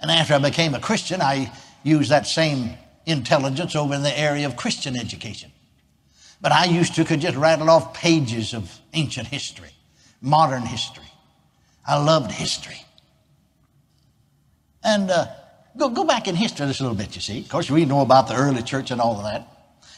[0.00, 1.52] And after I became a Christian, I
[1.82, 2.70] used that same
[3.06, 5.52] intelligence over in the area of Christian education.
[6.40, 9.70] But I used to could just rattle off pages of ancient history,
[10.22, 11.04] modern history.
[11.86, 12.82] I loved history.
[14.82, 15.26] And uh,
[15.76, 17.40] go, go back in history just a little bit, you see.
[17.40, 19.46] Of course, we know about the early church and all of that.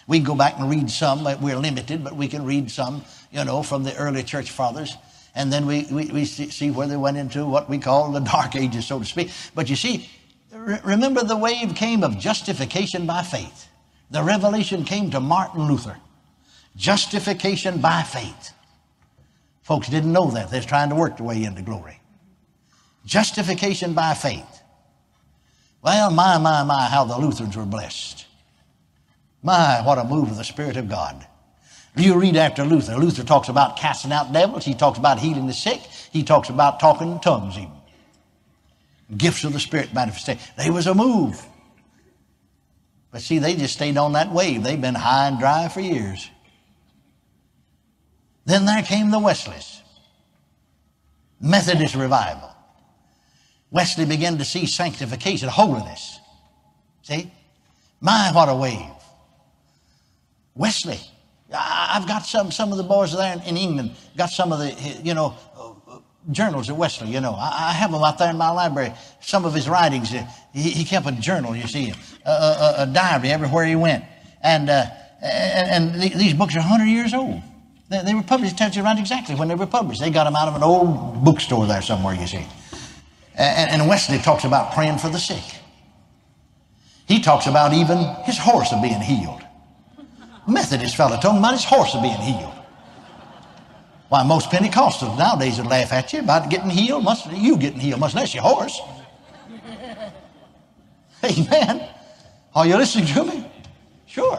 [0.08, 1.22] We can go back and read some.
[1.40, 4.96] We're limited, but we can read some, you know, from the early church fathers.
[5.34, 8.54] And then we, we, we see where they went into what we call the dark
[8.54, 9.30] ages, so to speak.
[9.54, 10.10] But you see,
[10.52, 13.68] remember the wave came of justification by faith.
[14.10, 15.96] The revelation came to Martin Luther.
[16.76, 18.52] Justification by faith.
[19.62, 20.50] Folks didn't know that.
[20.50, 22.00] They're trying to work their way into glory.
[23.06, 24.62] Justification by faith.
[25.82, 28.26] Well, my, my, my, how the Lutherans were blessed.
[29.42, 31.26] My, what a move of the Spirit of God.
[31.96, 32.96] You read after Luther.
[32.96, 34.64] Luther talks about casting out devils.
[34.64, 35.80] He talks about healing the sick.
[36.10, 37.72] He talks about talking in tongues even.
[39.16, 40.42] Gifts of the Spirit manifestation.
[40.56, 41.44] There was a move.
[43.10, 44.62] But see, they just stayed on that wave.
[44.62, 46.30] They've been high and dry for years.
[48.46, 49.82] Then there came the Wesleys.
[51.40, 52.50] Methodist revival.
[53.70, 56.18] Wesley began to see sanctification, holiness.
[57.02, 57.30] See?
[58.00, 58.90] My, what a wave.
[60.54, 61.00] Wesley.
[61.54, 64.70] I've got some, some of the boys there in, England, got some of the,
[65.02, 65.36] you know,
[66.30, 67.34] journals of Wesley, you know.
[67.34, 68.92] I, have them out there in my library.
[69.20, 71.92] Some of his writings, he, he kept a journal, you see,
[72.24, 74.04] a, a, a diary everywhere he went.
[74.42, 74.86] And, uh,
[75.20, 77.40] and, and, these books are 100 years old.
[77.88, 80.00] They, they were published, tells you right exactly when they were published.
[80.00, 82.46] They got them out of an old bookstore there somewhere, you see.
[83.34, 85.42] And, and Wesley talks about praying for the sick.
[87.06, 89.41] He talks about even his horse being healed.
[90.46, 92.52] Methodist fellow talking about his horse being healed.
[94.08, 97.04] Why, most Pentecostals nowadays would laugh at you about getting healed.
[97.04, 98.78] Must, you getting healed, much less your horse.
[101.24, 101.88] Amen.
[102.54, 103.50] Are you listening to me?
[104.06, 104.38] Sure.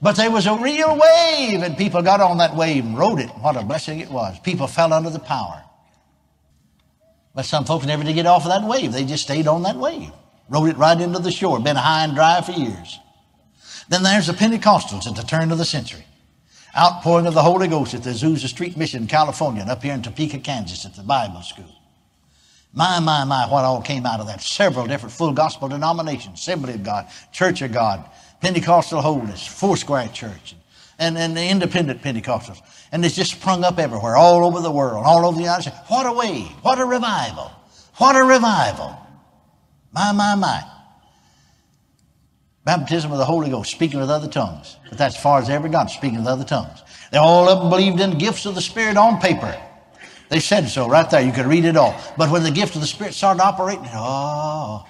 [0.00, 3.28] But there was a real wave, and people got on that wave and rode it.
[3.40, 4.38] What a blessing it was.
[4.40, 5.62] People fell under the power.
[7.34, 8.92] But some folks never did get off of that wave.
[8.92, 10.12] They just stayed on that wave.
[10.48, 11.58] Rode it right into the shore.
[11.60, 13.00] Been high and dry for years.
[13.88, 16.04] Then there's the Pentecostals at the turn of the century.
[16.76, 20.02] Outpouring of the Holy Ghost at the Azusa Street Mission, California, and up here in
[20.02, 21.72] Topeka, Kansas at the Bible School.
[22.72, 24.40] My, my, my, what all came out of that.
[24.40, 28.04] Several different full gospel denominations, Assembly of God, Church of God,
[28.40, 30.56] Pentecostal Holiness, Foursquare Church,
[30.98, 32.60] and, and the independent Pentecostals.
[32.90, 35.76] And it's just sprung up everywhere, all over the world, all over the United States.
[35.86, 36.48] What a wave.
[36.62, 37.52] What a revival.
[37.98, 38.98] What a revival.
[39.92, 40.73] My, my, my.
[42.64, 44.76] Baptism of the Holy Ghost, speaking with other tongues.
[44.88, 46.82] But that's as far as ever got, speaking with other tongues.
[47.10, 49.54] They all of them believed in gifts of the Spirit on paper.
[50.30, 51.20] They said so right there.
[51.20, 51.94] You could read it all.
[52.16, 54.86] But when the gift of the Spirit started operating, oh,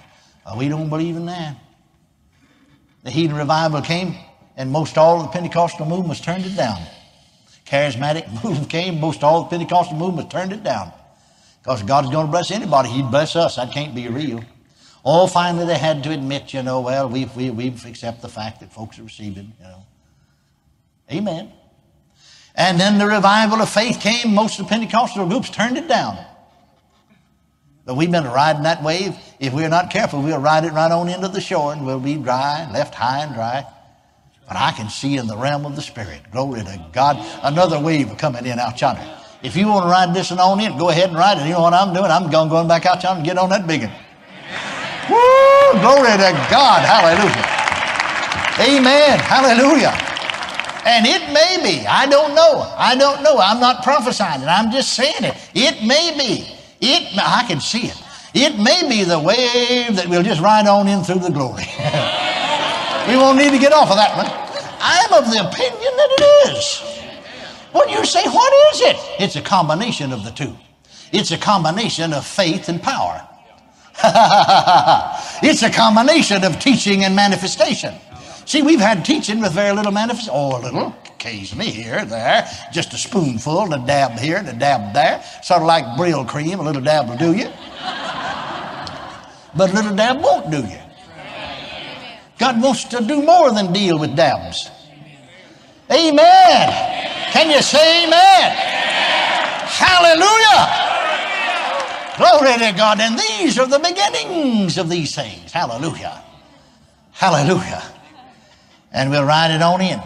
[0.57, 1.57] we don't believe in that.
[3.03, 4.15] The healing revival came,
[4.55, 6.81] and most all of the Pentecostal movements turned it down.
[7.65, 10.93] Charismatic movement came, most all the Pentecostal movements turned it down.
[11.61, 13.57] Because God's going to bless anybody, He'd bless us.
[13.57, 14.43] That can't be real.
[15.05, 18.59] Oh, finally they had to admit, you know, well, we've, we, we've accepted the fact
[18.61, 19.85] that folks are receiving, you know.
[21.11, 21.53] Amen.
[22.55, 24.33] And then the revival of faith came.
[24.33, 26.17] Most of the Pentecostal groups turned it down.
[27.85, 29.15] But we've been riding that wave.
[29.39, 32.15] If we're not careful, we'll ride it right on into the shore and we'll be
[32.15, 33.63] dry, left high and dry.
[34.47, 38.17] But I can see in the realm of the Spirit, glory to God, another wave
[38.17, 39.05] coming in out yonder.
[39.43, 41.45] If you want to ride this and on in, go ahead and ride it.
[41.45, 42.09] You know what I'm doing?
[42.09, 43.91] I'm going back out yonder and get on that big one.
[45.09, 45.79] Woo!
[45.81, 46.81] Glory to God.
[46.85, 47.45] Hallelujah.
[48.59, 49.19] Amen.
[49.19, 49.93] Hallelujah.
[50.85, 52.61] And it may be, I don't know.
[52.77, 53.37] I don't know.
[53.39, 54.45] I'm not prophesying it.
[54.45, 55.35] I'm just saying it.
[55.53, 56.45] It may be.
[56.79, 58.01] It, I can see it.
[58.33, 61.65] It may be the wave that we'll just ride on in through the glory.
[63.07, 64.27] we won't need to get off of that one.
[64.79, 66.81] I'm of the opinion that it is.
[67.71, 68.97] What you say, what is it?
[69.19, 70.55] It's a combination of the two.
[71.11, 73.24] It's a combination of faith and power.
[75.41, 77.95] it's a combination of teaching and manifestation.
[78.45, 80.33] See, we've had teaching with very little manifestation.
[80.35, 85.23] Oh, a little, occasionally here, there, just a spoonful, a dab here, a dab there.
[85.41, 87.49] Sort of like Brylcreem, a little dab will do you.
[89.55, 90.79] But a little dab won't do you.
[92.37, 94.69] God wants to do more than deal with dabs.
[95.89, 97.31] Amen.
[97.31, 98.51] Can you say amen?
[99.67, 100.94] Hallelujah.
[102.17, 102.99] Glory to God.
[102.99, 105.51] And these are the beginnings of these things.
[105.51, 106.23] Hallelujah.
[107.11, 107.83] Hallelujah.
[108.91, 110.01] And we'll ride it on in.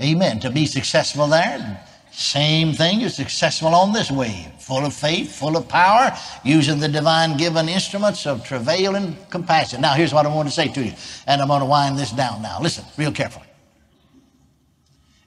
[0.00, 0.40] Amen.
[0.40, 4.50] To be successful there, same thing, you're successful on this wave.
[4.58, 9.80] Full of faith, full of power, using the divine given instruments of travail and compassion.
[9.80, 10.92] Now, here's what I want to say to you,
[11.26, 12.58] and I'm going to wind this down now.
[12.60, 13.46] Listen, real carefully.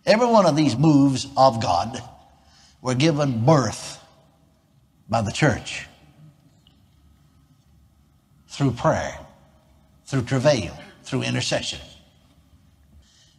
[0.05, 2.01] Every one of these moves of God
[2.81, 3.99] were given birth
[5.09, 5.87] by the church
[8.47, 9.17] through prayer,
[10.05, 11.79] through travail, through intercession.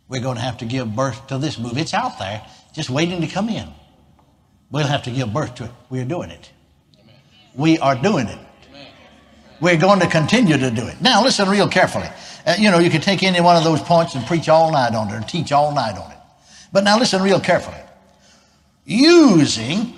[0.08, 1.78] We're going to have to give birth to this move.
[1.78, 3.68] It's out there, just waiting to come in.
[4.70, 5.70] We'll have to give birth to it.
[5.88, 6.50] We're doing it.
[7.54, 8.38] We are doing it.
[9.60, 11.00] We're going to continue to do it.
[11.00, 12.08] Now, listen real carefully.
[12.46, 14.94] Uh, you know, you can take any one of those points and preach all night
[14.94, 16.18] on it or teach all night on it.
[16.72, 17.76] But now, listen real carefully
[18.84, 19.94] using,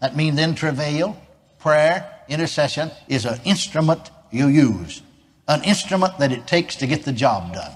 [0.00, 1.20] that means then travail,
[1.58, 5.02] prayer, intercession, is an instrument you use,
[5.46, 7.72] an instrument that it takes to get the job done.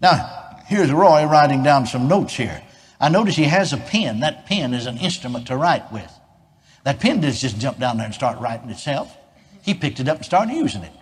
[0.00, 2.62] Now, here's Roy writing down some notes here.
[3.00, 4.20] I notice he has a pen.
[4.20, 6.10] That pen is an instrument to write with.
[6.84, 9.14] That pen didn't just jump down there and start writing itself.
[9.62, 10.92] He picked it up and started using it.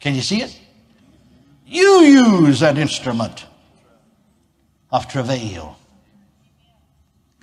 [0.00, 0.58] Can you see it?
[1.66, 3.44] You use that instrument
[4.90, 5.76] of travail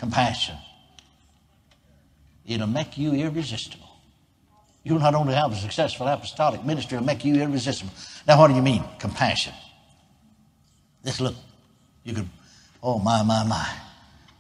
[0.04, 0.58] compassion.
[2.46, 3.88] It'll make you irresistible.
[4.84, 7.94] You'll not only have a successful apostolic ministry, it'll make you irresistible.
[8.28, 9.54] Now, what do you mean, compassion?
[11.04, 11.36] This look,
[12.04, 12.28] you could,
[12.82, 13.66] oh my, my, my.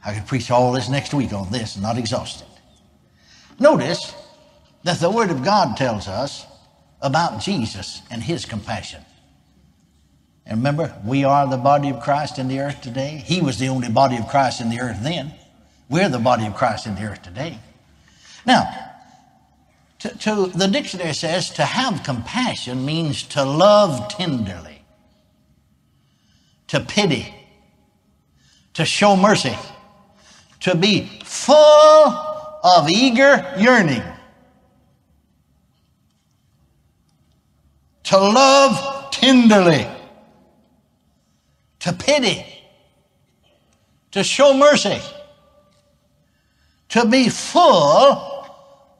[0.05, 2.47] I could preach all this next week on this and not exhaust it.
[3.57, 4.13] Notice
[4.83, 6.45] that the Word of God tells us
[7.01, 9.01] about Jesus and His compassion.
[10.45, 13.23] And remember, we are the body of Christ in the earth today.
[13.25, 15.33] He was the only body of Christ in the earth then.
[15.93, 17.59] We're the body of Christ in the earth today.
[18.47, 18.67] Now,
[19.99, 24.83] to, to, the dictionary says to have compassion means to love tenderly,
[26.69, 27.31] to pity,
[28.73, 29.55] to show mercy,
[30.61, 34.01] to be full of eager yearning,
[38.05, 39.85] to love tenderly,
[41.81, 42.43] to pity,
[44.09, 44.99] to show mercy
[46.93, 48.47] to be full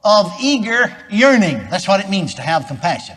[0.02, 1.58] of eager yearning.
[1.70, 3.16] That's what it means to have compassion.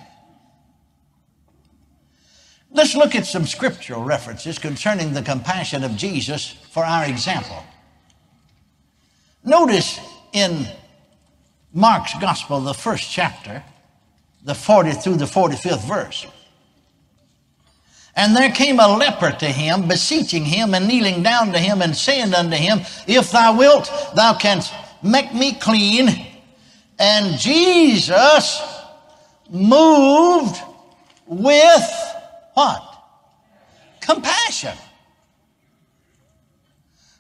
[2.70, 7.64] Let's look at some scriptural references concerning the compassion of Jesus for our example.
[9.44, 10.00] Notice
[10.32, 10.68] in
[11.74, 13.64] Mark's Gospel, the first chapter,
[14.44, 16.28] the 40th through the 45th verse.
[18.18, 21.96] And there came a leper to him, beseeching him and kneeling down to him and
[21.96, 26.26] saying unto him, If thou wilt, thou canst make me clean.
[26.98, 28.60] And Jesus,
[29.52, 30.60] moved
[31.28, 31.92] with
[32.56, 32.84] what?
[34.02, 34.76] Compassion.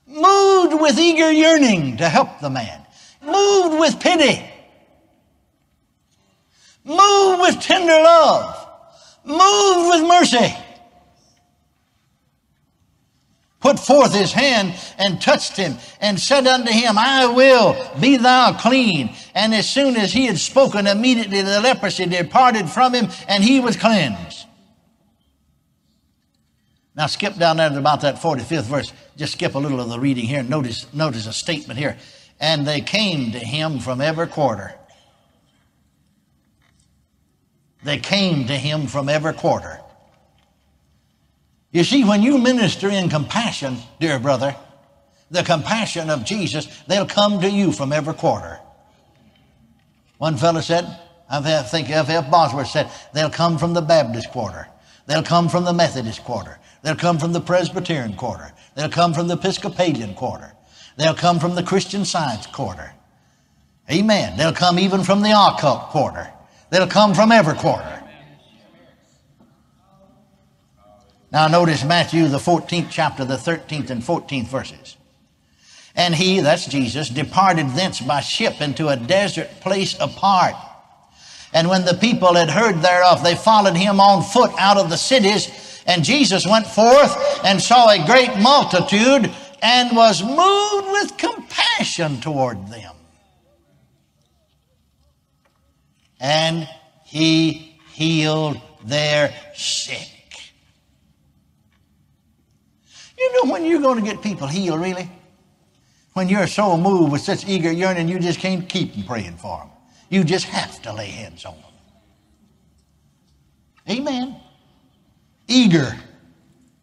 [0.08, 2.82] Moved with eager yearning to help the man.
[3.22, 4.43] Moved with pity.
[6.84, 8.68] Moved with tender love.
[9.24, 10.56] Moved with mercy
[13.60, 18.53] put forth his hand and touched him and said unto him, I will be thou
[18.53, 19.16] clean.
[19.34, 23.60] And as soon as he had spoken, immediately the leprosy departed from him and he
[23.60, 24.45] was cleansed.
[26.95, 28.93] Now skip down there to about that 45th verse.
[29.16, 31.97] Just skip a little of the reading here notice, notice a statement here.
[32.39, 34.74] And they came to him from every quarter.
[37.84, 39.80] They came to him from every quarter.
[41.78, 44.55] You see, when you minister in compassion, dear brother,
[45.30, 48.59] the compassion of Jesus, they'll come to you from every quarter.
[50.17, 50.88] One fellow said,
[51.30, 52.09] I think F.
[52.09, 52.32] F.
[52.32, 54.67] Bosworth said, they'll come from the Baptist quarter.
[55.05, 56.57] They'll come from the Methodist quarter.
[56.82, 58.53] They'll come from the Presbyterian quarter.
[58.73, 60.53] They'll come from the Episcopalian quarter.
[60.97, 62.91] They'll come from the Christian Science quarter.
[63.91, 64.36] Amen.
[64.36, 66.28] They'll come even from the occult quarter.
[66.71, 68.03] They'll come from every quarter.
[71.32, 74.97] Now notice Matthew, the 14th chapter, the 13th and 14th verses.
[75.95, 80.55] And he, that's Jesus, departed thence by ship into a desert place apart.
[81.53, 84.97] And when the people had heard thereof, they followed him on foot out of the
[84.97, 85.82] cities.
[85.88, 92.67] And Jesus went forth and saw a great multitude and was moved with compassion toward
[92.67, 92.93] them.
[96.19, 96.69] And
[97.05, 100.16] he healed their sick.
[103.18, 105.09] You know when you're going to get people healed, really?
[106.13, 109.59] When you're so moved with such eager yearning, you just can't keep them praying for
[109.59, 109.70] them.
[110.09, 111.63] You just have to lay hands on them.
[113.89, 114.36] Amen.
[115.47, 115.95] Eager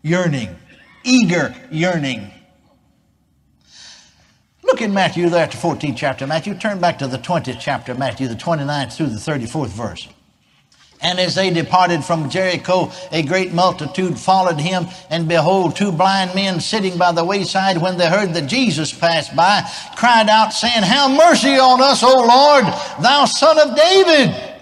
[0.03, 0.57] yearning.
[1.05, 2.31] Eager yearning.
[4.63, 6.27] Look in Matthew there at the 14th chapter.
[6.27, 10.09] Matthew, turn back to the 20th chapter, Matthew, the 29th through the 34th verse.
[11.05, 14.87] And as they departed from Jericho, a great multitude followed him.
[15.11, 19.37] And behold, two blind men sitting by the wayside, when they heard that Jesus passed
[19.37, 22.65] by, cried out, saying, Have mercy on us, O Lord,
[23.03, 24.55] thou son of David.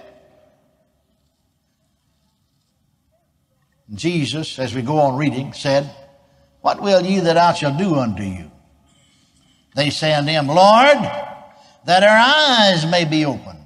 [3.95, 5.89] Jesus, as we go on reading, said,
[6.61, 8.51] What will ye that I shall do unto you?
[9.77, 10.99] They say unto him, Lord,
[11.85, 13.61] that our eyes may be opened.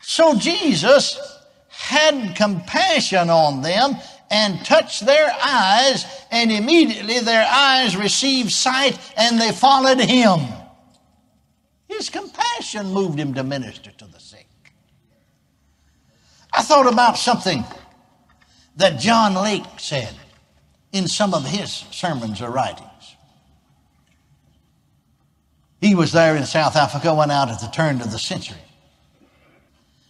[0.00, 1.31] So Jesus
[1.92, 3.96] had compassion on them
[4.30, 10.40] and touched their eyes, and immediately their eyes received sight and they followed him.
[11.86, 14.48] His compassion moved him to minister to the sick.
[16.50, 17.62] I thought about something
[18.76, 20.14] that John Lake said
[20.92, 22.88] in some of his sermons or writings.
[25.82, 28.56] He was there in South Africa, went out at the turn of the century,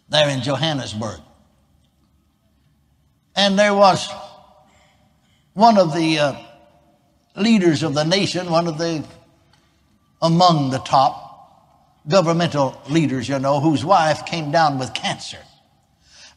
[0.08, 1.20] there in Johannesburg.
[3.34, 4.08] And there was
[5.54, 6.36] one of the uh,
[7.36, 9.04] leaders of the nation, one of the
[10.20, 11.30] among the top
[12.08, 15.38] governmental leaders, you know, whose wife came down with cancer.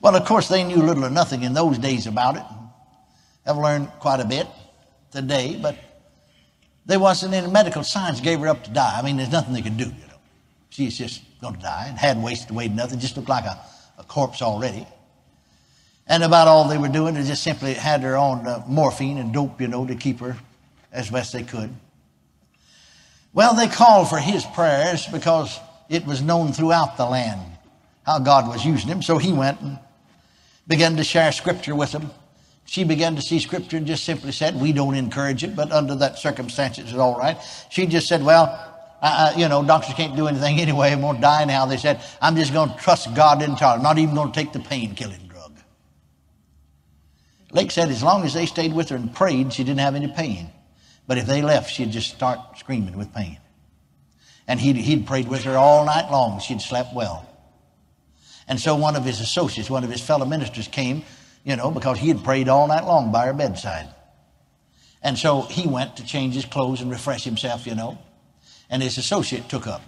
[0.01, 2.43] Well, of course, they knew little or nothing in those days about it.
[3.45, 4.47] Have learned quite a bit
[5.11, 5.77] today, but
[6.85, 8.97] there wasn't any medical science gave her up to die.
[8.97, 10.19] I mean, there's nothing they could do, you know.
[10.69, 13.59] She's just going to die and hadn't wasted away nothing, just looked like a,
[13.97, 14.85] a corpse already.
[16.07, 19.33] And about all they were doing is just simply had her on uh, morphine and
[19.33, 20.37] dope, you know, to keep her
[20.91, 21.73] as best they could.
[23.33, 25.59] Well, they called for his prayers because
[25.89, 27.41] it was known throughout the land
[28.05, 29.01] how God was using him.
[29.01, 29.79] So he went and
[30.67, 32.11] began to share scripture with them.
[32.65, 35.95] She began to see scripture and just simply said, We don't encourage it, but under
[35.95, 37.37] that circumstance, it's all right.
[37.69, 38.47] She just said, Well,
[39.37, 40.95] you know, doctors can't do anything anyway.
[40.95, 41.65] Going to die now.
[41.65, 43.77] They said, I'm just going to trust God entirely.
[43.77, 44.95] I'm not even going to take the pain
[47.51, 50.07] Lake said as long as they stayed with her and prayed, she didn't have any
[50.07, 50.49] pain.
[51.07, 53.37] But if they left, she'd just start screaming with pain.
[54.47, 56.39] And he'd, he'd prayed with her all night long.
[56.39, 57.27] She'd slept well.
[58.47, 61.03] And so one of his associates, one of his fellow ministers came,
[61.43, 63.87] you know, because he had prayed all night long by her bedside.
[65.01, 67.97] And so he went to change his clothes and refresh himself, you know.
[68.69, 69.81] And his associate took up.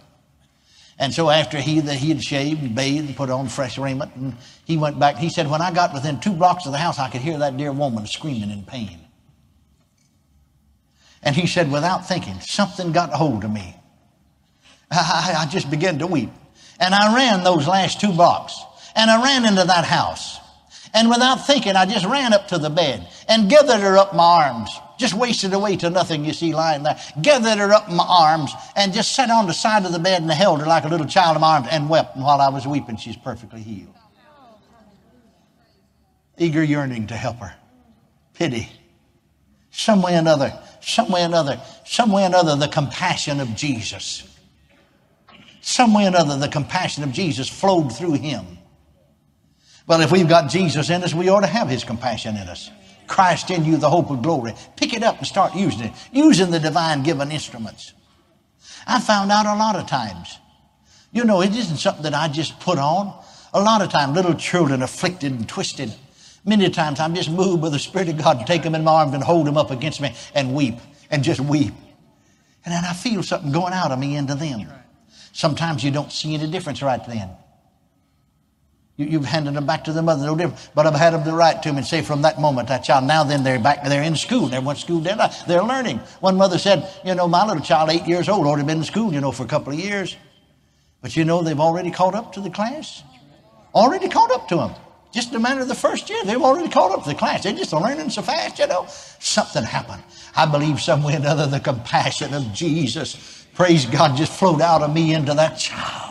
[1.00, 4.16] And so after he, that he had shaved and bathed and put on fresh raiment,
[4.16, 6.98] and he went back, he said, when I got within two blocks of the house,
[6.98, 9.00] I could hear that dear woman screaming in pain.
[11.22, 13.76] And he said, without thinking, something got hold of me.
[14.90, 16.32] I, I just began to weep.
[16.80, 18.60] And I ran those last two blocks.
[18.96, 20.40] And I ran into that house.
[20.94, 24.24] And without thinking, I just ran up to the bed and gathered her up my
[24.24, 24.72] arms.
[24.98, 27.00] Just wasted away to nothing, you see, lying there.
[27.22, 30.22] Gathered her up in my arms and just sat on the side of the bed
[30.22, 32.16] and held her like a little child in my arms and wept.
[32.16, 33.94] And while I was weeping, she's perfectly healed.
[36.38, 37.54] Eager yearning to help her.
[38.34, 38.70] Pity.
[39.72, 43.56] Some way or another, some way or another, some way or another, the compassion of
[43.56, 44.24] Jesus.
[45.62, 48.58] Some way or another, the compassion of Jesus flowed through him.
[49.86, 52.72] Well, if we've got Jesus in us, we ought to have his compassion in us.
[53.08, 54.54] Christ in you, the hope of glory.
[54.76, 57.94] Pick it up and start using it, using the divine given instruments.
[58.86, 60.40] I found out a lot of times.
[61.12, 63.24] You know, it isn't something that I just put on.
[63.54, 65.94] A lot of times, little children afflicted and twisted.
[66.46, 68.94] Many times I'm just moved by the Spirit of God to take them in my
[68.94, 70.76] arms and hold them up against me and weep
[71.10, 71.74] and just weep.
[72.66, 74.68] And then I feel something going out of me into them.
[75.34, 77.30] Sometimes you don't see any difference right then.
[78.98, 80.72] You, have handed them back to the mother, no different.
[80.74, 83.06] But I've had them to write to them and say from that moment, that child,
[83.06, 84.48] now then they're back, they're in school.
[84.48, 85.18] They went to school, they're,
[85.48, 86.00] they're learning.
[86.20, 89.14] One mother said, you know, my little child, eight years old, already been in school,
[89.14, 90.18] you know, for a couple of years.
[91.02, 93.04] But you know, they've already caught up to the class.
[93.76, 94.72] Already caught up to them.
[95.12, 97.44] Just a matter of the first year, they've already caught up to the class.
[97.44, 98.88] They're just learning so fast, you know.
[99.20, 100.02] Something happened.
[100.36, 104.82] I believe some way or another the compassion of Jesus, praise God, just flowed out
[104.82, 106.07] of me into that child.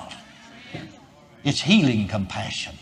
[1.47, 2.77] It's healing compassion.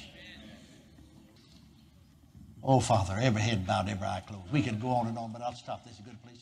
[2.63, 4.51] Oh, Father, every head bowed, every eye closed.
[4.51, 5.85] We could go on and on, but I'll stop.
[5.85, 6.34] This is a good place.